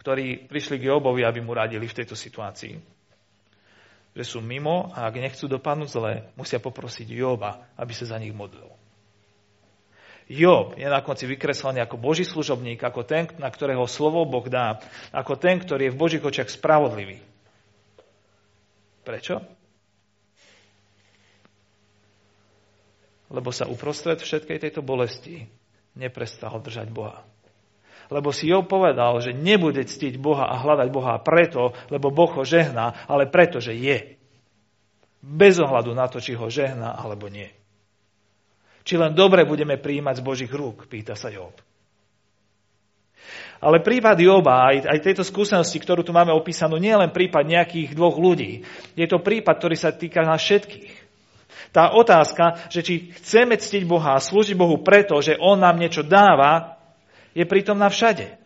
ktorí 0.01 0.49
prišli 0.49 0.81
k 0.81 0.89
Jobovi, 0.89 1.21
aby 1.25 1.41
mu 1.41 1.53
radili 1.53 1.85
v 1.85 1.97
tejto 1.97 2.17
situácii. 2.17 2.77
Že 4.17 4.23
sú 4.25 4.39
mimo 4.41 4.89
a 4.95 5.05
ak 5.05 5.17
nechcú 5.17 5.45
dopadnúť 5.45 5.89
zle, 5.91 6.13
musia 6.37 6.57
poprosiť 6.57 7.09
Joba, 7.09 7.69
aby 7.77 7.93
sa 7.93 8.09
za 8.09 8.17
nich 8.17 8.33
modlil. 8.33 8.69
Job 10.25 10.73
je 10.73 10.89
na 10.89 11.05
konci 11.05 11.29
vykreslený 11.29 11.85
ako 11.85 12.01
Boží 12.01 12.25
služobník, 12.25 12.81
ako 12.81 13.05
ten, 13.05 13.29
na 13.37 13.45
ktorého 13.45 13.85
slovo 13.85 14.25
Boh 14.25 14.45
dá, 14.49 14.81
ako 15.13 15.37
ten, 15.37 15.61
ktorý 15.61 15.89
je 15.89 15.93
v 15.93 16.01
Božích 16.01 16.25
očiach 16.25 16.49
spravodlivý. 16.49 17.21
Prečo? 19.05 19.37
Lebo 23.29 23.53
sa 23.53 23.69
uprostred 23.69 24.17
všetkej 24.17 24.57
tejto 24.65 24.81
bolesti 24.81 25.45
neprestal 25.93 26.57
držať 26.57 26.89
Boha. 26.89 27.21
Lebo 28.09 28.33
si 28.33 28.49
Job 28.49 28.65
povedal, 28.65 29.17
že 29.21 29.33
nebude 29.33 29.81
ctiť 29.85 30.17
Boha 30.17 30.49
a 30.49 30.61
hľadať 30.61 30.89
Boha 30.89 31.21
preto, 31.21 31.73
lebo 31.93 32.09
Boh 32.09 32.29
ho 32.33 32.41
žehná, 32.45 33.05
ale 33.05 33.29
preto, 33.29 33.61
že 33.61 33.77
je. 33.77 34.17
Bez 35.25 35.57
ohľadu 35.57 35.93
na 35.93 36.05
to, 36.05 36.21
či 36.21 36.37
ho 36.37 36.49
žehná 36.49 36.93
alebo 36.97 37.29
nie. 37.29 37.49
Či 38.85 39.01
len 39.01 39.17
dobre 39.17 39.49
budeme 39.49 39.81
príjmať 39.81 40.21
z 40.21 40.25
Božích 40.25 40.53
rúk, 40.53 40.85
pýta 40.85 41.17
sa 41.17 41.33
Job. 41.33 41.57
Ale 43.57 43.81
prípad 43.81 44.21
Joba, 44.21 44.69
aj, 44.69 44.85
aj 44.85 44.99
tejto 45.01 45.25
skúsenosti, 45.25 45.81
ktorú 45.81 46.05
tu 46.05 46.13
máme 46.13 46.29
opísanú, 46.29 46.77
nie 46.77 46.93
je 46.93 47.01
len 47.01 47.09
prípad 47.09 47.49
nejakých 47.49 47.97
dvoch 47.97 48.21
ľudí. 48.21 48.61
Je 48.93 49.07
to 49.09 49.25
prípad, 49.25 49.57
ktorý 49.57 49.73
sa 49.73 49.89
týka 49.89 50.21
nás 50.21 50.37
všetkých. 50.37 50.93
Tá 51.73 51.97
otázka, 51.97 52.69
že 52.69 52.85
či 52.85 53.09
chceme 53.17 53.57
ctiť 53.57 53.89
Boha 53.89 54.15
a 54.15 54.23
slúžiť 54.23 54.53
Bohu 54.53 54.85
preto, 54.85 55.17
že 55.17 55.33
On 55.41 55.57
nám 55.57 55.81
niečo 55.81 56.05
dáva, 56.05 56.77
je 57.33 57.41
prítomná 57.43 57.89
všade. 57.89 58.37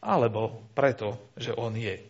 Alebo 0.00 0.64
preto, 0.72 1.20
že 1.36 1.52
On 1.52 1.70
je. 1.76 2.07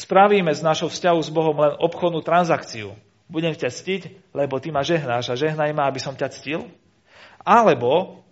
Spravíme 0.00 0.48
z 0.56 0.64
našho 0.64 0.88
vzťahu 0.88 1.20
s 1.20 1.28
Bohom 1.28 1.56
len 1.60 1.76
obchodnú 1.76 2.24
transakciu. 2.24 2.96
Budem 3.28 3.52
ťa 3.52 3.68
ctiť, 3.68 4.32
lebo 4.32 4.56
ty 4.56 4.72
ma 4.72 4.80
žehnáš 4.80 5.28
a 5.28 5.36
žehnaj 5.36 5.76
ma, 5.76 5.84
aby 5.84 6.00
som 6.00 6.16
ťa 6.16 6.32
ctil. 6.32 6.64
Alebo 7.44 8.24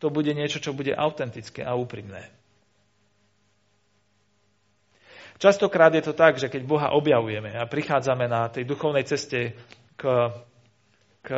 to 0.00 0.08
bude 0.08 0.32
niečo, 0.32 0.64
čo 0.64 0.72
bude 0.72 0.96
autentické 0.96 1.60
a 1.60 1.76
úprimné. 1.76 2.32
Častokrát 5.36 5.92
je 5.92 6.06
to 6.06 6.16
tak, 6.16 6.40
že 6.40 6.48
keď 6.48 6.62
Boha 6.64 6.88
objavujeme 6.96 7.52
a 7.52 7.68
prichádzame 7.68 8.24
na 8.30 8.48
tej 8.48 8.64
duchovnej 8.64 9.04
ceste 9.04 9.52
k 10.00 10.02
k, 11.22 11.28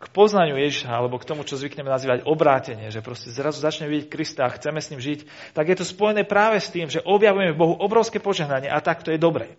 k 0.00 0.04
poznaniu 0.16 0.56
Ježiša, 0.56 0.88
alebo 0.88 1.20
k 1.20 1.28
tomu, 1.28 1.44
čo 1.44 1.60
zvykneme 1.60 1.92
nazývať 1.92 2.24
obrátenie, 2.24 2.88
že 2.88 3.04
proste 3.04 3.28
zrazu 3.28 3.60
začneme 3.60 3.92
vidieť 3.92 4.08
Krista 4.08 4.48
a 4.48 4.54
chceme 4.56 4.80
s 4.80 4.88
ním 4.88 5.04
žiť, 5.04 5.52
tak 5.52 5.68
je 5.68 5.76
to 5.76 5.84
spojené 5.84 6.24
práve 6.24 6.56
s 6.64 6.72
tým, 6.72 6.88
že 6.88 7.04
objavujeme 7.04 7.52
v 7.52 7.60
Bohu 7.60 7.76
obrovské 7.76 8.24
požehnanie 8.24 8.72
a 8.72 8.80
tak 8.80 9.04
to 9.04 9.12
je 9.12 9.20
dobré. 9.20 9.52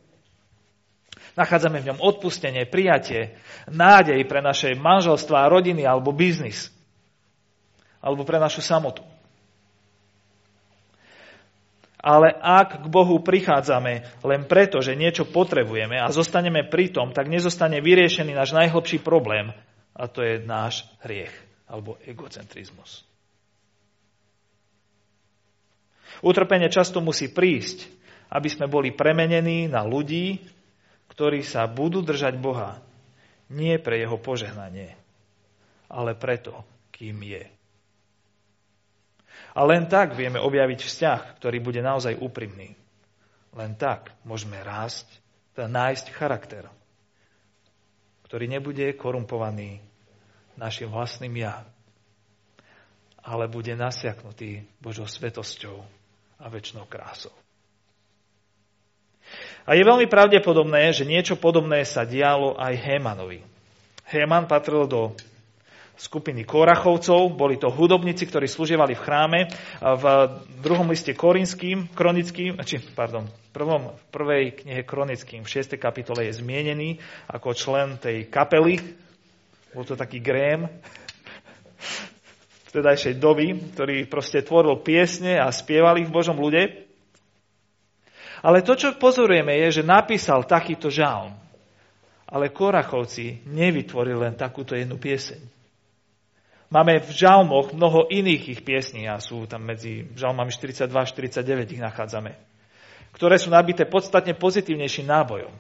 Nachádzame 1.38 1.86
v 1.86 1.94
ňom 1.94 2.00
odpustenie, 2.02 2.66
prijatie, 2.66 3.38
nádej 3.70 4.26
pre 4.26 4.42
naše 4.42 4.74
manželstva, 4.74 5.52
rodiny 5.54 5.86
alebo 5.86 6.16
biznis. 6.16 6.74
Alebo 8.02 8.26
pre 8.26 8.42
našu 8.42 8.66
samotu. 8.66 9.06
Ale 12.00 12.32
ak 12.32 12.86
k 12.86 12.88
Bohu 12.88 13.18
prichádzame 13.18 14.22
len 14.22 14.42
preto, 14.46 14.78
že 14.80 14.94
niečo 14.94 15.26
potrebujeme 15.26 15.98
a 15.98 16.14
zostaneme 16.14 16.62
pri 16.62 16.94
tom, 16.94 17.12
tak 17.12 17.30
nezostane 17.30 17.82
vyriešený 17.82 18.32
náš 18.34 18.54
najhlbší 18.54 19.02
problém 19.02 19.54
a 19.96 20.12
to 20.12 20.20
je 20.22 20.44
náš 20.44 20.84
hriech 21.08 21.32
alebo 21.66 21.96
egocentrizmus. 22.04 23.08
Utrpenie 26.22 26.72
často 26.72 27.00
musí 27.04 27.32
prísť, 27.32 27.88
aby 28.32 28.48
sme 28.52 28.68
boli 28.72 28.92
premenení 28.92 29.68
na 29.68 29.84
ľudí, 29.84 30.40
ktorí 31.12 31.44
sa 31.44 31.68
budú 31.68 32.04
držať 32.04 32.36
Boha 32.40 32.80
nie 33.52 33.78
pre 33.78 34.02
jeho 34.02 34.18
požehnanie, 34.18 34.98
ale 35.92 36.18
preto, 36.18 36.66
kým 36.90 37.22
je. 37.22 37.46
A 39.56 39.64
len 39.64 39.88
tak 39.88 40.18
vieme 40.18 40.42
objaviť 40.42 40.80
vzťah, 40.84 41.20
ktorý 41.40 41.64
bude 41.64 41.80
naozaj 41.80 42.20
úprimný. 42.20 42.76
Len 43.56 43.72
tak 43.80 44.12
môžeme 44.28 44.60
rásť, 44.60 45.08
teda 45.56 45.72
nájsť 45.72 46.06
charakter, 46.12 46.68
ktorý 48.26 48.50
nebude 48.50 48.98
korumpovaný 48.98 49.80
našim 50.58 50.90
vlastným 50.90 51.46
ja, 51.46 51.62
ale 53.22 53.46
bude 53.46 53.74
nasiaknutý 53.78 54.66
Božou 54.82 55.06
svetosťou 55.06 55.82
a 56.42 56.46
väčšnou 56.50 56.90
krásou. 56.90 57.34
A 59.66 59.74
je 59.74 59.82
veľmi 59.82 60.06
pravdepodobné, 60.06 60.94
že 60.94 61.10
niečo 61.10 61.34
podobné 61.38 61.82
sa 61.86 62.06
dialo 62.06 62.54
aj 62.54 62.74
Hémanovi. 62.78 63.42
Héman 64.06 64.46
patril 64.46 64.86
do 64.86 65.18
skupiny 65.96 66.44
Korachovcov, 66.44 67.32
boli 67.34 67.56
to 67.56 67.72
hudobníci, 67.72 68.28
ktorí 68.28 68.52
služievali 68.52 68.94
v 68.96 69.04
chráme. 69.04 69.40
V 69.80 70.06
druhom 70.60 70.92
liste 70.92 71.16
Korinským, 71.16 71.88
kronickým, 71.96 72.60
či, 72.68 72.84
pardon, 72.84 73.28
v, 73.28 73.50
prvom, 73.56 73.96
v 73.96 74.04
prvej 74.12 74.44
knihe 74.64 74.84
Kronickým, 74.84 75.48
v 75.48 75.50
6. 75.50 75.80
kapitole 75.80 76.28
je 76.28 76.44
zmienený 76.44 77.00
ako 77.32 77.56
člen 77.56 77.96
tej 77.96 78.28
kapely. 78.28 78.80
Bol 79.72 79.88
to 79.88 79.96
taký 79.96 80.20
grém 80.20 80.68
vtedajšej 82.72 83.16
doby, 83.16 83.56
ktorý 83.76 84.04
proste 84.12 84.44
tvoril 84.44 84.84
piesne 84.84 85.40
a 85.40 85.48
spievali 85.52 86.04
v 86.04 86.12
Božom 86.12 86.36
ľude. 86.36 86.84
Ale 88.46 88.62
to, 88.62 88.78
čo 88.78 89.00
pozorujeme, 89.00 89.58
je, 89.66 89.82
že 89.82 89.88
napísal 89.88 90.46
takýto 90.46 90.92
žalm. 90.92 91.34
Ale 92.30 92.52
Korachovci 92.52 93.48
nevytvorili 93.48 94.30
len 94.30 94.36
takúto 94.36 94.76
jednu 94.76 95.00
pieseň. 95.00 95.55
Máme 96.76 97.00
v 97.00 97.08
žalmoch 97.08 97.72
mnoho 97.72 98.12
iných 98.12 98.44
ich 98.52 98.62
piesní 98.68 99.08
a 99.08 99.24
sú 99.24 99.48
tam 99.48 99.64
medzi 99.64 100.12
žalmami 100.12 100.52
42 100.52 100.92
a 100.92 101.08
49 101.08 101.72
ich 101.72 101.80
nachádzame, 101.80 102.36
ktoré 103.16 103.40
sú 103.40 103.48
nabité 103.48 103.88
podstatne 103.88 104.36
pozitívnejším 104.36 105.08
nábojom. 105.08 105.56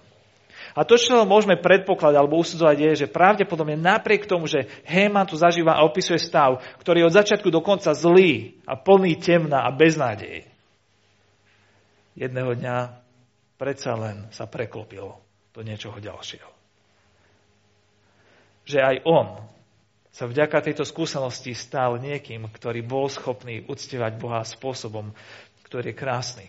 A 0.75 0.83
to, 0.83 0.99
čo 0.99 1.23
môžeme 1.23 1.55
predpokladať 1.55 2.19
alebo 2.19 2.35
usudzovať, 2.43 2.75
je, 2.75 2.91
že 3.07 3.13
pravdepodobne 3.15 3.79
napriek 3.79 4.27
tomu, 4.27 4.43
že 4.43 4.67
Héman 4.83 5.23
tu 5.23 5.39
zažíva 5.39 5.79
a 5.79 5.87
opisuje 5.87 6.19
stav, 6.19 6.59
ktorý 6.83 6.99
je 6.99 7.07
od 7.07 7.15
začiatku 7.15 7.47
do 7.47 7.63
konca 7.63 7.95
zlý 7.95 8.59
a 8.67 8.75
plný 8.75 9.15
temna 9.15 9.63
a 9.63 9.71
beznádej, 9.71 10.43
jedného 12.19 12.59
dňa 12.59 12.77
predsa 13.55 13.95
len 13.95 14.27
sa 14.35 14.51
preklopil 14.51 15.15
do 15.55 15.61
niečoho 15.63 15.95
ďalšieho. 15.95 16.51
Že 18.67 18.77
aj 18.83 18.95
on 19.07 19.54
sa 20.15 20.31
vďaka 20.31 20.63
tejto 20.63 20.87
skúsenosti 20.87 21.51
stal 21.51 21.99
niekým, 21.99 22.47
ktorý 22.47 22.79
bol 22.87 23.11
schopný 23.11 23.67
uctievať 23.67 24.15
Boha 24.15 24.47
spôsobom, 24.47 25.11
ktorý 25.67 25.91
je 25.91 25.99
krásny. 25.99 26.47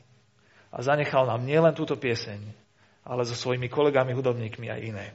A 0.71 0.87
zanechal 0.87 1.27
nám 1.27 1.43
nielen 1.43 1.75
túto 1.75 1.99
pieseň, 1.99 2.39
ale 3.03 3.27
so 3.27 3.35
svojimi 3.35 3.67
kolegami 3.67 4.15
hudobníkmi 4.15 4.71
aj 4.71 4.81
iné. 4.87 5.07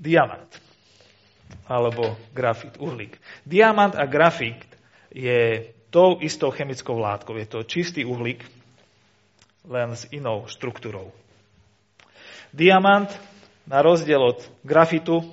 Diamant 0.00 0.48
alebo 1.68 2.16
grafit, 2.32 2.80
uhlík. 2.80 3.20
Diamant 3.44 3.92
a 3.92 4.08
grafit 4.08 4.64
je 5.12 5.68
tou 5.92 6.16
istou 6.24 6.48
chemickou 6.48 6.96
látkou. 6.96 7.36
Je 7.36 7.46
to 7.52 7.68
čistý 7.68 8.08
uhlík, 8.08 8.40
len 9.68 9.92
s 9.92 10.08
inou 10.08 10.48
štruktúrou. 10.48 11.12
Diamant 12.56 13.12
na 13.72 13.80
rozdiel 13.80 14.20
od 14.20 14.44
grafitu, 14.60 15.24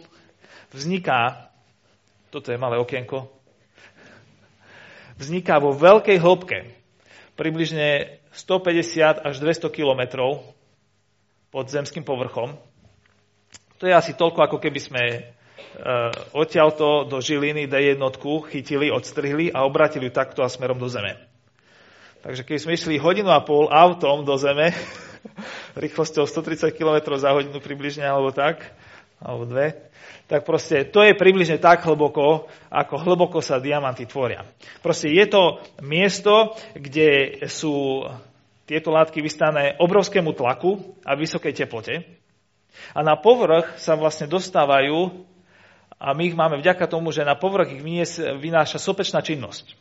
vzniká, 0.72 1.52
toto 2.32 2.56
je 2.56 2.62
malé 2.62 2.80
okienko, 2.80 3.28
vzniká 5.20 5.60
vo 5.60 5.76
veľkej 5.76 6.16
hĺbke, 6.24 6.72
približne 7.36 8.16
150 8.32 9.28
až 9.28 9.36
200 9.44 9.68
kilometrov 9.76 10.48
pod 11.52 11.68
zemským 11.68 12.08
povrchom. 12.08 12.56
To 13.80 13.84
je 13.84 13.92
asi 13.92 14.16
toľko, 14.16 14.40
ako 14.48 14.58
keby 14.64 14.80
sme 14.80 15.04
e, 15.04 15.20
odtiaľto 16.32 17.12
do 17.12 17.20
Žiliny 17.20 17.68
D1 17.68 18.00
chytili, 18.48 18.88
odstrihli 18.88 19.52
a 19.52 19.68
obratili 19.68 20.08
takto 20.12 20.44
a 20.44 20.52
smerom 20.52 20.80
do 20.80 20.88
zeme. 20.88 21.20
Takže 22.20 22.44
keď 22.44 22.58
sme 22.60 22.76
išli 22.76 23.00
hodinu 23.00 23.32
a 23.32 23.44
pol 23.44 23.72
autom 23.72 24.24
do 24.24 24.36
zeme, 24.36 24.72
rýchlosťou 25.78 26.26
130 26.28 26.76
km 26.76 27.16
za 27.16 27.32
hodinu 27.36 27.60
približne, 27.60 28.04
alebo 28.04 28.32
tak, 28.36 28.72
alebo 29.20 29.44
dve, 29.44 29.76
tak 30.30 30.46
proste 30.46 30.86
to 30.88 31.02
je 31.04 31.18
približne 31.18 31.58
tak 31.58 31.84
hlboko, 31.84 32.48
ako 32.70 32.96
hlboko 33.02 33.42
sa 33.42 33.58
diamanty 33.58 34.06
tvoria. 34.06 34.46
Proste 34.80 35.10
je 35.10 35.26
to 35.26 35.60
miesto, 35.82 36.56
kde 36.78 37.42
sú 37.50 38.06
tieto 38.70 38.94
látky 38.94 39.20
vystané 39.26 39.74
obrovskému 39.82 40.38
tlaku 40.38 40.96
a 41.02 41.18
vysokej 41.18 41.58
teplote. 41.58 42.06
A 42.94 43.02
na 43.02 43.18
povrch 43.18 43.82
sa 43.82 43.98
vlastne 43.98 44.30
dostávajú, 44.30 45.26
a 46.00 46.16
my 46.16 46.32
ich 46.32 46.38
máme 46.38 46.62
vďaka 46.62 46.88
tomu, 46.88 47.12
že 47.12 47.28
na 47.28 47.36
povrch 47.36 47.76
ich 47.76 47.84
vynáša 48.40 48.80
sopečná 48.80 49.20
činnosť. 49.20 49.76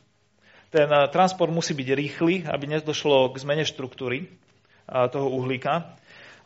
Ten 0.73 0.89
transport 1.15 1.53
musí 1.53 1.77
byť 1.79 1.89
rýchly, 1.95 2.35
aby 2.49 2.65
nedošlo 2.67 3.31
k 3.31 3.37
zmene 3.39 3.63
štruktúry 3.63 4.27
toho 4.89 5.29
uhlíka. 5.29 5.95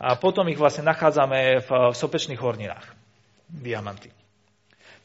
A 0.02 0.18
potom 0.18 0.50
ich 0.50 0.58
vlastne 0.58 0.82
nachádzame 0.82 1.62
v 1.62 1.70
sopečných 1.94 2.42
horninách. 2.42 2.86
Diamanty. 3.46 4.10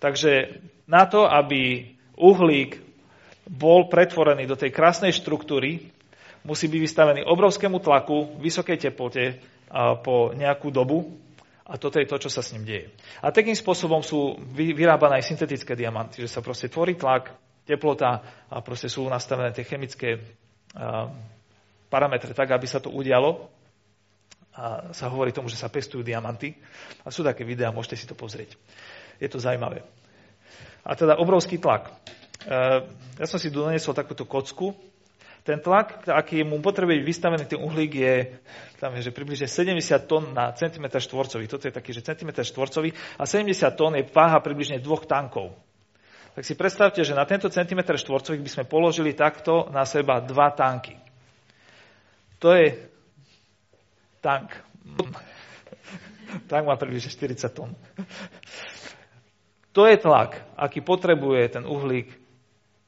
Takže 0.02 0.62
na 0.90 1.06
to, 1.06 1.30
aby 1.30 1.94
uhlík 2.18 2.82
bol 3.46 3.86
pretvorený 3.88 4.50
do 4.50 4.58
tej 4.58 4.74
krásnej 4.74 5.14
štruktúry, 5.14 5.94
musí 6.48 6.66
byť 6.66 6.82
vystavený 6.82 7.22
obrovskému 7.28 7.78
tlaku, 7.84 8.40
vysokej 8.42 8.78
teplote 8.90 9.38
po 10.02 10.32
nejakú 10.34 10.72
dobu 10.72 11.18
a 11.68 11.76
toto 11.76 12.00
je 12.00 12.08
to, 12.08 12.18
čo 12.24 12.30
sa 12.32 12.40
s 12.40 12.56
ním 12.56 12.64
deje. 12.64 12.88
A 13.20 13.36
takým 13.36 13.56
spôsobom 13.56 14.00
sú 14.00 14.40
vyrábané 14.56 15.20
aj 15.20 15.28
syntetické 15.36 15.76
diamanty, 15.76 16.24
že 16.24 16.32
sa 16.32 16.40
proste 16.40 16.72
tvorí 16.72 16.96
tlak, 16.96 17.36
teplota 17.68 18.24
a 18.48 18.64
proste 18.64 18.88
sú 18.88 19.04
nastavené 19.12 19.52
tie 19.52 19.68
chemické 19.68 20.24
parametre 21.88 22.36
tak, 22.36 22.52
aby 22.52 22.68
sa 22.68 22.80
to 22.80 22.92
udialo. 22.92 23.48
A 24.58 24.90
sa 24.90 25.06
hovorí 25.14 25.30
tomu, 25.30 25.54
že 25.54 25.60
sa 25.60 25.70
pestujú 25.70 26.02
diamanty. 26.02 26.58
A 27.06 27.14
sú 27.14 27.22
také 27.22 27.46
videá, 27.46 27.70
môžete 27.70 27.96
si 28.00 28.06
to 28.10 28.18
pozrieť. 28.18 28.58
Je 29.22 29.30
to 29.30 29.38
zaujímavé. 29.38 29.86
A 30.82 30.98
teda 30.98 31.20
obrovský 31.22 31.62
tlak. 31.62 31.94
Ja 33.18 33.26
som 33.30 33.38
si 33.38 33.54
donesol 33.54 33.94
takúto 33.94 34.26
kocku. 34.26 34.74
Ten 35.46 35.64
tlak, 35.64 36.04
aký 36.12 36.44
mu 36.44 36.60
potrebuje 36.60 37.00
byť 37.00 37.08
vystavený 37.08 37.44
ten 37.48 37.64
uhlík, 37.64 37.92
je, 37.96 38.16
tam 38.84 38.92
je 39.00 39.08
že 39.08 39.16
približne 39.16 39.48
70 39.48 39.80
tón 40.04 40.36
na 40.36 40.52
centimetr 40.52 41.00
štvorcový. 41.00 41.48
Toto 41.48 41.72
je 41.72 41.74
taký, 41.76 41.96
že 41.96 42.04
centimetr 42.04 42.44
štvorcový 42.44 42.92
a 43.16 43.24
70 43.24 43.56
tón 43.80 43.96
je 43.96 44.04
váha 44.12 44.44
približne 44.44 44.84
dvoch 44.84 45.08
tankov. 45.08 45.56
Tak 46.36 46.44
si 46.44 46.52
predstavte, 46.52 47.00
že 47.00 47.16
na 47.16 47.24
tento 47.24 47.48
centimetr 47.48 47.96
štvorcový 47.96 48.44
by 48.44 48.52
sme 48.52 48.64
položili 48.68 49.16
takto 49.16 49.72
na 49.72 49.88
seba 49.88 50.20
dva 50.20 50.52
tanky. 50.52 51.07
To 52.40 52.54
je 52.54 52.78
tank. 54.22 54.54
Tank 56.46 56.64
má 56.68 56.76
približne 56.78 57.10
40 57.10 57.50
tón. 57.56 57.72
To 59.74 59.86
je 59.86 59.98
tlak, 59.98 60.42
aký 60.58 60.82
potrebuje 60.82 61.60
ten 61.60 61.64
uhlík 61.66 62.10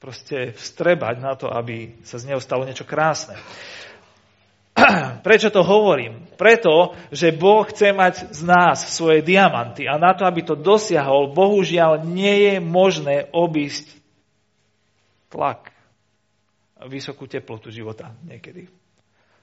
proste 0.02 0.56
vstrebať 0.56 1.16
na 1.22 1.36
to, 1.36 1.46
aby 1.52 2.02
sa 2.02 2.18
z 2.18 2.32
neho 2.32 2.40
stalo 2.42 2.66
niečo 2.66 2.88
krásne. 2.88 3.36
Prečo 5.26 5.52
to 5.52 5.60
hovorím? 5.60 6.24
Preto, 6.40 6.96
že 7.12 7.36
Boh 7.36 7.68
chce 7.68 7.92
mať 7.92 8.32
z 8.32 8.42
nás 8.48 8.80
svoje 8.96 9.20
diamanty 9.20 9.84
a 9.84 10.00
na 10.00 10.16
to, 10.16 10.24
aby 10.24 10.40
to 10.40 10.56
dosiahol, 10.56 11.30
bohužiaľ 11.36 12.02
nie 12.08 12.48
je 12.48 12.54
možné 12.64 13.28
obísť 13.30 13.86
tlak 15.28 15.70
vysokú 16.88 17.28
teplotu 17.28 17.68
života 17.68 18.16
niekedy. 18.24 18.79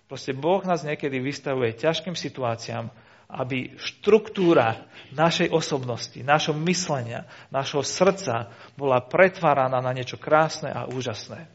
Proste 0.07 0.31
Boh 0.31 0.63
nás 0.63 0.87
niekedy 0.87 1.19
vystavuje 1.19 1.75
ťažkým 1.75 2.15
situáciám, 2.15 2.87
aby 3.27 3.75
štruktúra 3.75 4.87
našej 5.11 5.51
osobnosti, 5.51 6.15
našho 6.23 6.55
myslenia, 6.63 7.27
našho 7.51 7.83
srdca 7.83 8.55
bola 8.79 9.03
pretváraná 9.03 9.83
na 9.83 9.91
niečo 9.91 10.15
krásne 10.15 10.71
a 10.71 10.87
úžasné. 10.87 11.51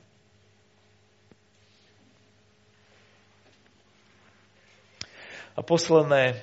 A 5.53 5.61
posledné, 5.61 6.37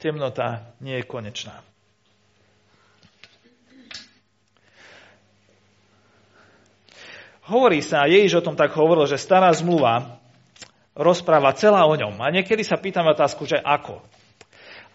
temnota 0.00 0.72
nie 0.80 1.00
je 1.00 1.04
konečná. 1.04 1.60
Hovorí 7.48 7.80
sa, 7.80 8.04
Ježiš 8.04 8.40
o 8.40 8.44
tom 8.44 8.56
tak 8.56 8.76
hovoril, 8.76 9.08
že 9.08 9.16
stará 9.16 9.48
zmluva 9.56 10.20
rozpráva 10.98 11.54
celá 11.54 11.86
o 11.86 11.94
ňom. 11.94 12.18
A 12.18 12.26
niekedy 12.34 12.66
sa 12.66 12.74
pýtam 12.74 13.06
otázku, 13.06 13.46
že 13.46 13.62
ako. 13.62 14.02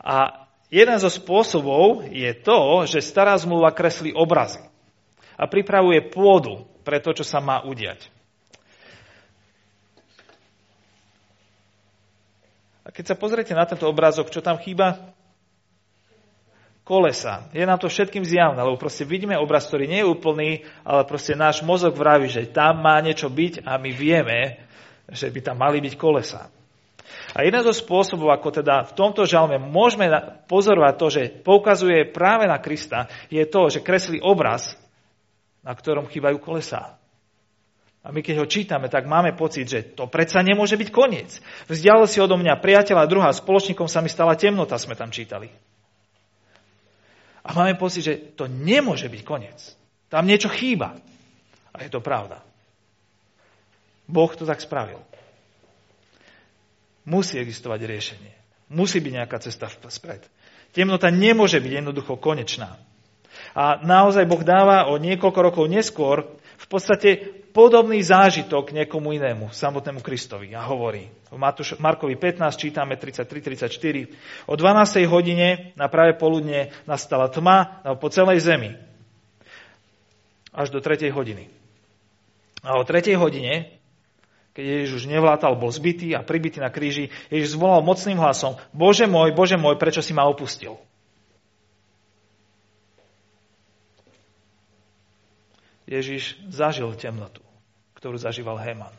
A 0.04 0.46
jeden 0.68 1.00
zo 1.00 1.08
spôsobov 1.08 2.12
je 2.12 2.28
to, 2.44 2.84
že 2.84 3.00
stará 3.00 3.40
zmluva 3.40 3.72
kreslí 3.72 4.12
obrazy 4.12 4.60
a 5.40 5.48
pripravuje 5.48 6.12
pôdu 6.12 6.68
pre 6.84 7.00
to, 7.00 7.16
čo 7.16 7.24
sa 7.24 7.40
má 7.40 7.64
udiať. 7.64 8.12
A 12.84 12.92
keď 12.92 13.16
sa 13.16 13.20
pozriete 13.20 13.56
na 13.56 13.64
tento 13.64 13.88
obrázok, 13.88 14.28
čo 14.28 14.44
tam 14.44 14.60
chýba? 14.60 15.16
Kolesa. 16.84 17.48
Je 17.56 17.64
nám 17.64 17.80
to 17.80 17.88
všetkým 17.88 18.28
zjavné, 18.28 18.60
lebo 18.60 18.76
proste 18.76 19.08
vidíme 19.08 19.40
obraz, 19.40 19.72
ktorý 19.72 19.88
nie 19.88 20.04
je 20.04 20.12
úplný, 20.12 20.50
ale 20.84 21.08
proste 21.08 21.32
náš 21.32 21.64
mozog 21.64 21.96
vraví, 21.96 22.28
že 22.28 22.52
tam 22.52 22.84
má 22.84 23.00
niečo 23.00 23.32
byť 23.32 23.64
a 23.64 23.80
my 23.80 23.88
vieme, 23.96 24.60
že 25.14 25.30
by 25.30 25.40
tam 25.46 25.62
mali 25.62 25.80
byť 25.80 25.94
kolesa. 25.96 26.50
A 27.34 27.46
jeden 27.46 27.62
zo 27.66 27.74
spôsobov, 27.74 28.30
ako 28.34 28.62
teda 28.62 28.86
v 28.90 28.94
tomto 28.94 29.26
žalme 29.26 29.58
môžeme 29.58 30.10
pozorovať 30.46 30.94
to, 30.98 31.08
že 31.10 31.24
poukazuje 31.42 32.10
práve 32.10 32.46
na 32.46 32.58
Krista, 32.62 33.10
je 33.30 33.42
to, 33.46 33.70
že 33.70 33.86
kreslí 33.86 34.22
obraz, 34.22 34.78
na 35.66 35.74
ktorom 35.74 36.10
chýbajú 36.10 36.38
kolesá. 36.38 36.98
A 38.04 38.12
my 38.12 38.20
keď 38.20 38.44
ho 38.44 38.52
čítame, 38.52 38.92
tak 38.92 39.08
máme 39.08 39.32
pocit, 39.32 39.64
že 39.64 39.96
to 39.96 40.12
predsa 40.12 40.44
nemôže 40.44 40.76
byť 40.76 40.90
koniec. 40.92 41.40
Vzdialil 41.72 42.04
si 42.04 42.20
odo 42.20 42.36
mňa 42.36 42.60
priateľa 42.60 43.08
druhá, 43.08 43.32
spoločníkom 43.32 43.88
sa 43.88 44.04
mi 44.04 44.12
stala 44.12 44.36
temnota, 44.36 44.76
sme 44.76 44.94
tam 44.94 45.08
čítali. 45.08 45.48
A 47.44 47.50
máme 47.56 47.80
pocit, 47.80 48.04
že 48.04 48.16
to 48.36 48.52
nemôže 48.52 49.08
byť 49.08 49.22
koniec. 49.24 49.60
Tam 50.12 50.28
niečo 50.28 50.52
chýba. 50.52 51.00
A 51.72 51.78
je 51.82 51.90
to 51.90 52.04
pravda. 52.04 52.44
Boh 54.08 54.32
to 54.36 54.44
tak 54.44 54.60
spravil. 54.60 55.00
Musí 57.04 57.40
existovať 57.40 57.80
riešenie. 57.84 58.34
Musí 58.72 59.04
byť 59.04 59.14
nejaká 59.14 59.38
cesta 59.44 59.68
vpred. 59.68 60.24
Temnota 60.74 61.12
nemôže 61.14 61.60
byť 61.60 61.72
jednoducho 61.84 62.18
konečná. 62.18 62.80
A 63.54 63.78
naozaj 63.86 64.26
Boh 64.26 64.42
dáva 64.42 64.90
o 64.90 64.98
niekoľko 64.98 65.40
rokov 65.40 65.66
neskôr 65.70 66.26
v 66.58 66.68
podstate 66.72 67.44
podobný 67.54 68.02
zážitok 68.02 68.74
niekomu 68.74 69.14
inému, 69.14 69.54
samotnému 69.54 70.02
Kristovi. 70.02 70.58
A 70.58 70.66
hovorí, 70.66 71.06
v 71.30 71.38
Markovi 71.78 72.18
15 72.18 72.58
čítame 72.58 72.98
33-34, 72.98 74.50
o 74.50 74.58
12. 74.58 75.06
hodine 75.06 75.76
na 75.78 75.86
práve 75.86 76.18
poludne 76.18 76.74
nastala 76.90 77.30
tma 77.30 77.86
po 78.02 78.10
celej 78.10 78.42
zemi. 78.42 78.74
Až 80.50 80.74
do 80.74 80.82
3. 80.82 81.14
hodiny. 81.14 81.46
A 82.66 82.80
o 82.80 82.84
3. 82.86 83.14
hodine 83.20 83.83
keď 84.54 84.64
Ježiš 84.64 84.92
už 85.02 85.06
nevlátal, 85.10 85.58
bol 85.58 85.74
zbytý 85.74 86.14
a 86.14 86.22
pribitý 86.22 86.62
na 86.62 86.70
kríži, 86.70 87.10
Ježiš 87.34 87.58
zvolal 87.58 87.82
mocným 87.82 88.22
hlasom, 88.22 88.54
Bože 88.70 89.10
môj, 89.10 89.34
Bože 89.34 89.58
môj, 89.58 89.82
prečo 89.82 90.06
si 90.06 90.14
ma 90.14 90.30
opustil? 90.30 90.78
Ježiš 95.90 96.38
zažil 96.50 96.90
temnotu, 96.96 97.42
ktorú 97.98 98.16
zažíval 98.16 98.62
Heman. 98.62 98.94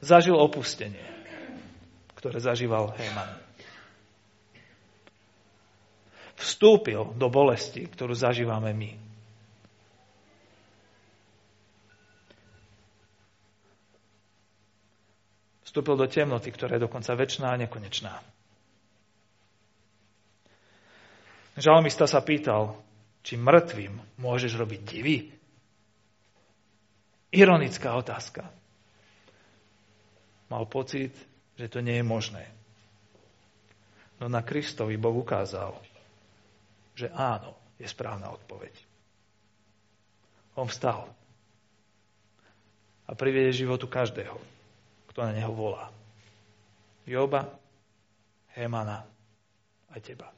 Zažil 0.00 0.38
opustenie, 0.38 1.02
ktoré 2.14 2.38
zažíval 2.38 2.94
Heman. 2.94 3.30
Vstúpil 6.36 7.16
do 7.16 7.26
bolesti, 7.32 7.88
ktorú 7.88 8.12
zažívame 8.12 8.70
my. 8.76 9.05
Vstúpil 15.76 16.00
do 16.00 16.08
temnoty, 16.08 16.48
ktorá 16.48 16.80
je 16.80 16.88
dokonca 16.88 17.12
väčšiná 17.12 17.52
a 17.52 17.60
nekonečná. 17.60 18.16
Žalmista 21.60 22.08
sa 22.08 22.24
pýtal, 22.24 22.80
či 23.20 23.36
mŕtvým 23.36 24.16
môžeš 24.16 24.56
robiť 24.56 24.80
divy? 24.88 25.28
Ironická 27.28 27.92
otázka. 27.92 28.48
Mal 30.48 30.64
pocit, 30.64 31.12
že 31.60 31.68
to 31.68 31.84
nie 31.84 32.00
je 32.00 32.06
možné. 32.08 32.48
No 34.16 34.32
na 34.32 34.40
Kristovi 34.40 34.96
Boh 34.96 35.12
ukázal, 35.12 35.76
že 36.96 37.12
áno, 37.12 37.52
je 37.76 37.84
správna 37.84 38.32
odpoveď. 38.32 38.72
On 40.56 40.72
vstal 40.72 41.04
a 43.04 43.12
privede 43.12 43.52
životu 43.52 43.84
každého 43.84 44.55
kto 45.16 45.24
na 45.24 45.32
neho 45.32 45.48
volá. 45.56 45.88
Joba, 47.08 47.48
Hemana 48.52 49.08
a 49.88 49.96
teba. 49.96 50.35